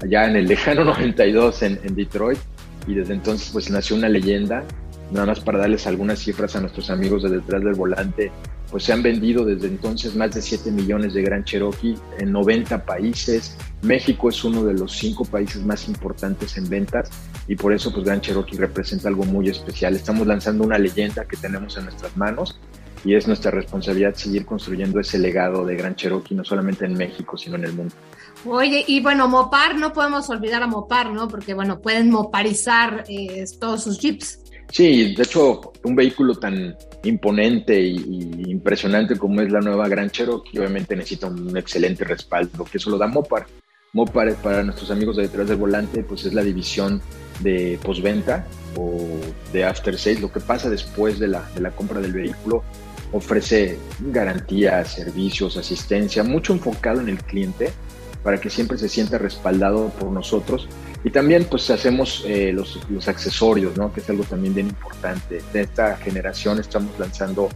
allá 0.03 0.25
en 0.27 0.35
el 0.35 0.47
lejano 0.47 0.83
92 0.85 1.63
en, 1.63 1.79
en 1.83 1.95
Detroit 1.95 2.39
y 2.87 2.95
desde 2.95 3.13
entonces 3.13 3.49
pues 3.51 3.69
nació 3.69 3.95
una 3.95 4.09
leyenda. 4.09 4.63
Nada 5.11 5.27
más 5.27 5.39
para 5.39 5.59
darles 5.59 5.85
algunas 5.85 6.19
cifras 6.19 6.55
a 6.55 6.61
nuestros 6.61 6.89
amigos 6.89 7.23
de 7.23 7.29
detrás 7.29 7.63
del 7.63 7.75
volante, 7.75 8.31
pues 8.71 8.85
se 8.85 8.93
han 8.93 9.03
vendido 9.03 9.45
desde 9.45 9.67
entonces 9.67 10.15
más 10.15 10.33
de 10.33 10.41
7 10.41 10.71
millones 10.71 11.13
de 11.13 11.21
Gran 11.21 11.43
Cherokee 11.43 11.95
en 12.17 12.31
90 12.31 12.83
países. 12.85 13.55
México 13.83 14.29
es 14.29 14.43
uno 14.43 14.63
de 14.63 14.73
los 14.73 14.93
cinco 14.93 15.25
países 15.25 15.63
más 15.63 15.87
importantes 15.87 16.57
en 16.57 16.67
ventas 16.67 17.11
y 17.47 17.55
por 17.55 17.73
eso 17.73 17.93
pues 17.93 18.05
Gran 18.05 18.21
Cherokee 18.21 18.57
representa 18.57 19.09
algo 19.09 19.23
muy 19.25 19.49
especial. 19.49 19.95
Estamos 19.95 20.25
lanzando 20.25 20.63
una 20.63 20.79
leyenda 20.79 21.25
que 21.25 21.37
tenemos 21.37 21.77
en 21.77 21.83
nuestras 21.83 22.17
manos 22.17 22.59
y 23.05 23.13
es 23.13 23.27
nuestra 23.27 23.51
responsabilidad 23.51 24.15
seguir 24.15 24.45
construyendo 24.45 24.99
ese 24.99 25.19
legado 25.19 25.63
de 25.65 25.75
Gran 25.75 25.95
Cherokee 25.95 26.33
no 26.33 26.43
solamente 26.43 26.85
en 26.85 26.93
México 26.93 27.37
sino 27.37 27.57
en 27.57 27.65
el 27.65 27.73
mundo. 27.73 27.93
Oye, 28.45 28.83
y 28.87 29.01
bueno, 29.01 29.27
Mopar, 29.27 29.75
no 29.75 29.93
podemos 29.93 30.29
olvidar 30.29 30.63
a 30.63 30.67
Mopar, 30.67 31.11
¿no? 31.11 31.27
Porque, 31.27 31.53
bueno, 31.53 31.79
pueden 31.79 32.09
moparizar 32.09 33.05
eh, 33.07 33.45
todos 33.59 33.83
sus 33.83 33.99
jeeps. 33.99 34.39
Sí, 34.69 35.13
de 35.13 35.23
hecho, 35.23 35.71
un 35.83 35.95
vehículo 35.95 36.35
tan 36.35 36.75
imponente 37.03 37.79
y, 37.79 37.95
impresionante 38.47 39.17
como 39.17 39.41
es 39.41 39.51
la 39.51 39.59
nueva 39.59 39.87
Gran 39.87 40.09
Cherokee, 40.09 40.57
obviamente 40.57 40.95
necesita 40.95 41.27
un 41.27 41.55
excelente 41.55 42.03
respaldo, 42.03 42.65
que 42.65 42.77
eso 42.77 42.89
lo 42.89 42.97
da 42.97 43.07
Mopar. 43.07 43.45
Mopar, 43.93 44.33
para 44.35 44.63
nuestros 44.63 44.89
amigos 44.89 45.17
de 45.17 45.23
detrás 45.23 45.47
del 45.47 45.57
volante, 45.57 46.03
pues 46.03 46.25
es 46.25 46.33
la 46.33 46.43
división 46.43 47.01
de 47.41 47.79
postventa 47.83 48.47
o 48.75 49.07
de 49.53 49.63
after 49.63 49.97
sales, 49.97 50.21
lo 50.21 50.31
que 50.31 50.39
pasa 50.39 50.69
después 50.69 51.19
de 51.19 51.27
la, 51.27 51.47
de 51.53 51.61
la 51.61 51.71
compra 51.71 52.01
del 52.01 52.13
vehículo. 52.13 52.63
Ofrece 53.11 53.77
garantías, 53.99 54.91
servicios, 54.91 55.55
asistencia, 55.55 56.23
mucho 56.23 56.53
enfocado 56.53 56.99
en 56.99 57.09
el 57.09 57.23
cliente 57.23 57.71
para 58.23 58.39
que 58.39 58.49
siempre 58.49 58.77
se 58.77 58.89
sienta 58.89 59.17
respaldado 59.17 59.89
por 59.99 60.09
nosotros. 60.11 60.67
Y 61.03 61.11
también 61.11 61.45
pues 61.49 61.69
hacemos 61.69 62.23
eh, 62.25 62.53
los, 62.53 62.79
los, 62.89 63.07
accesorios, 63.07 63.77
¿no? 63.77 63.91
que 63.93 63.99
es 63.99 64.09
algo 64.09 64.23
también 64.23 64.53
bien 64.53 64.67
importante. 64.67 65.41
De 65.51 65.61
esta 65.61 65.97
generación 65.97 66.59
estamos 66.59 66.97
lanzando 66.97 67.49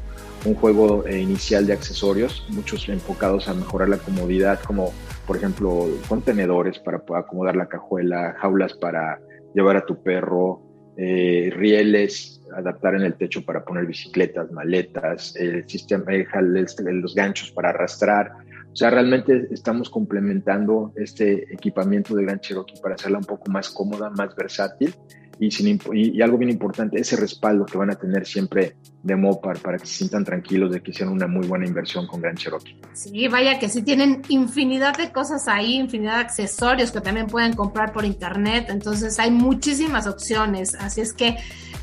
un 0.45 0.55
juego 0.55 1.05
eh, 1.07 1.19
inicial 1.19 1.65
de 1.65 1.73
accesorios, 1.73 2.45
muchos 2.49 2.87
enfocados 2.89 3.47
a 3.47 3.53
mejorar 3.53 3.89
la 3.89 3.97
comodidad, 3.97 4.59
como 4.61 4.93
por 5.25 5.37
ejemplo 5.37 5.87
contenedores 6.07 6.79
para 6.79 6.99
poder 6.99 7.23
acomodar 7.23 7.55
la 7.55 7.67
cajuela, 7.67 8.35
jaulas 8.39 8.73
para 8.73 9.19
llevar 9.53 9.77
a 9.77 9.85
tu 9.85 10.01
perro, 10.03 10.61
eh, 10.97 11.51
rieles, 11.53 12.41
adaptar 12.55 12.95
en 12.95 13.03
el 13.03 13.15
techo 13.15 13.43
para 13.45 13.63
poner 13.63 13.85
bicicletas, 13.85 14.51
maletas, 14.51 15.35
el 15.35 15.67
sistema, 15.69 16.05
los 16.11 17.13
ganchos 17.13 17.51
para 17.51 17.69
arrastrar, 17.69 18.31
sea, 18.77 18.91
realmente 18.91 19.47
estamos 19.51 19.89
complementando 19.89 20.93
este 20.95 21.51
equipamiento 21.51 22.15
de 22.15 22.23
Gran 22.23 22.39
Cherokee 22.39 22.79
para 22.79 22.93
hacerla 22.93 23.17
un 23.17 23.25
poco 23.25 23.49
más 23.49 23.71
cómoda, 23.71 24.11
más 24.11 24.35
versátil 24.35 24.93
y, 25.39 25.51
sin, 25.51 25.79
y, 25.93 26.21
algo 26.21 26.37
bien 26.37 26.51
importante, 26.51 26.99
ese 26.99 27.15
respaldo 27.15 27.65
que 27.65 27.77
van 27.77 27.91
a 27.91 27.95
tener 27.95 28.25
siempre 28.25 28.75
de 29.03 29.15
Mopar 29.15 29.59
para 29.59 29.77
que 29.77 29.85
se 29.85 29.95
sientan 29.95 30.25
tranquilos 30.25 30.71
de 30.71 30.81
que 30.81 30.91
hicieron 30.91 31.13
una 31.13 31.27
muy 31.27 31.47
buena 31.47 31.65
inversión 31.65 32.07
con 32.07 32.21
Gran 32.21 32.35
Cherokee. 32.35 32.79
Sí, 32.93 33.27
vaya 33.27 33.59
que 33.59 33.69
sí 33.69 33.83
tienen 33.83 34.21
infinidad 34.29 34.97
de 34.97 35.11
cosas 35.11 35.47
ahí, 35.47 35.75
infinidad 35.75 36.15
de 36.15 36.21
accesorios 36.21 36.91
que 36.91 37.01
también 37.01 37.27
pueden 37.27 37.53
comprar 37.53 37.93
por 37.93 38.05
internet, 38.05 38.67
entonces 38.69 39.19
hay 39.19 39.31
muchísimas 39.31 40.07
opciones, 40.07 40.75
así 40.75 41.01
es 41.01 41.13
que 41.13 41.37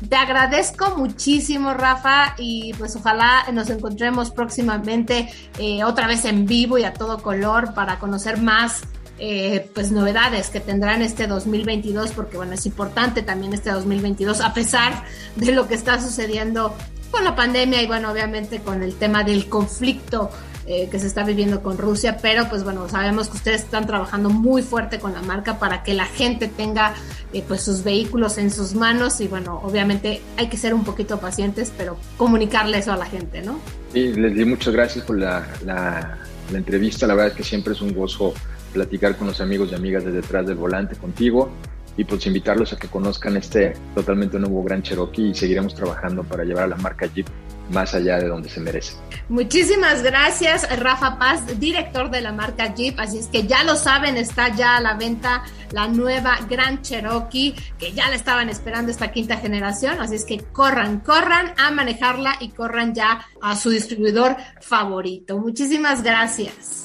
te 0.09 0.15
agradezco 0.15 0.97
muchísimo, 0.97 1.73
Rafa, 1.73 2.35
y 2.37 2.73
pues 2.77 2.95
ojalá 2.95 3.45
nos 3.53 3.69
encontremos 3.69 4.29
próximamente 4.31 5.29
eh, 5.57 5.83
otra 5.83 6.07
vez 6.07 6.25
en 6.25 6.45
vivo 6.45 6.77
y 6.77 6.83
a 6.83 6.93
todo 6.93 7.21
color 7.21 7.73
para 7.73 7.97
conocer 7.97 8.41
más 8.41 8.83
eh, 9.17 9.69
pues 9.73 9.91
novedades 9.91 10.49
que 10.49 10.59
tendrán 10.59 11.01
este 11.01 11.27
2022, 11.27 12.11
porque 12.11 12.37
bueno, 12.37 12.53
es 12.53 12.65
importante 12.65 13.21
también 13.21 13.53
este 13.53 13.71
2022, 13.71 14.41
a 14.41 14.53
pesar 14.53 15.03
de 15.35 15.51
lo 15.51 15.67
que 15.67 15.75
está 15.75 16.01
sucediendo 16.01 16.75
con 17.11 17.23
la 17.23 17.35
pandemia 17.35 17.81
y 17.81 17.87
bueno, 17.87 18.11
obviamente 18.11 18.59
con 18.59 18.83
el 18.83 18.95
tema 18.95 19.23
del 19.23 19.47
conflicto 19.47 20.31
eh, 20.67 20.89
que 20.89 20.99
se 20.99 21.05
está 21.05 21.23
viviendo 21.23 21.61
con 21.61 21.77
Rusia, 21.77 22.17
pero 22.21 22.49
pues 22.49 22.63
bueno, 22.63 22.89
sabemos 22.89 23.29
que 23.29 23.37
ustedes 23.37 23.61
están 23.61 23.85
trabajando 23.85 24.31
muy 24.31 24.63
fuerte 24.63 24.99
con 24.99 25.13
la 25.13 25.21
marca 25.21 25.59
para 25.59 25.83
que 25.83 25.93
la 25.93 26.05
gente 26.05 26.47
tenga 26.47 26.95
eh, 27.33 27.43
pues 27.47 27.61
sus 27.61 27.83
vehículos 27.83 28.39
en 28.39 28.49
sus 28.49 28.73
manos. 28.73 29.21
Y 29.21 29.27
bueno, 29.27 29.61
obviamente 29.63 30.23
hay 30.37 30.49
que 30.49 30.57
ser 30.57 30.73
un 30.73 30.83
poquito 30.83 31.19
pacientes, 31.19 31.71
pero 31.77 31.97
comunicarle 32.17 32.79
eso 32.79 32.91
a 32.91 32.97
la 32.97 33.05
gente, 33.05 33.43
¿no? 33.43 33.59
Sí, 33.93 34.11
Leslie, 34.13 34.45
muchas 34.45 34.73
gracias 34.73 35.05
por 35.05 35.19
la, 35.19 35.47
la, 35.63 36.17
la 36.51 36.57
entrevista, 36.57 37.05
la 37.05 37.13
verdad 37.13 37.33
es 37.33 37.37
que 37.37 37.43
siempre 37.43 37.73
es 37.73 37.81
un 37.81 37.93
gozo 37.93 38.33
platicar 38.75 39.15
con 39.15 39.27
los 39.27 39.39
amigos 39.39 39.69
y 39.71 39.75
amigas 39.75 40.03
de 40.03 40.11
detrás 40.11 40.45
del 40.45 40.57
volante 40.57 40.97
contigo 40.97 41.49
y 41.97 42.03
pues 42.03 42.27
invitarlos 42.27 42.73
a 42.73 42.77
que 42.77 42.89
conozcan 42.89 43.37
este 43.37 43.73
totalmente 43.95 44.37
nuevo 44.37 44.61
Gran 44.63 44.83
Cherokee 44.83 45.29
y 45.29 45.33
seguiremos 45.33 45.73
trabajando 45.73 46.23
para 46.23 46.43
llevar 46.43 46.65
a 46.65 46.67
la 46.67 46.75
marca 46.75 47.07
Jeep 47.07 47.25
más 47.71 47.95
allá 47.95 48.17
de 48.17 48.27
donde 48.27 48.49
se 48.49 48.59
merece. 48.59 48.95
Muchísimas 49.29 50.03
gracias, 50.03 50.67
Rafa 50.77 51.17
Paz, 51.17 51.59
director 51.59 52.11
de 52.11 52.21
la 52.21 52.31
marca 52.31 52.75
Jeep. 52.75 52.99
Así 52.99 53.17
es 53.17 53.27
que 53.27 53.47
ya 53.47 53.63
lo 53.63 53.75
saben, 53.75 54.17
está 54.17 54.53
ya 54.53 54.75
a 54.75 54.81
la 54.81 54.95
venta 54.95 55.43
la 55.71 55.87
nueva 55.87 56.37
Gran 56.47 56.81
Cherokee, 56.81 57.55
que 57.79 57.93
ya 57.93 58.09
la 58.09 58.15
estaban 58.15 58.49
esperando 58.49 58.91
esta 58.91 59.11
quinta 59.11 59.37
generación. 59.37 59.99
Así 59.99 60.15
es 60.15 60.25
que 60.25 60.43
corran, 60.51 60.99
corran 60.99 61.53
a 61.57 61.71
manejarla 61.71 62.35
y 62.39 62.49
corran 62.49 62.93
ya 62.93 63.25
a 63.41 63.55
su 63.55 63.69
distribuidor 63.69 64.35
favorito. 64.61 65.39
Muchísimas 65.39 66.03
gracias. 66.03 66.84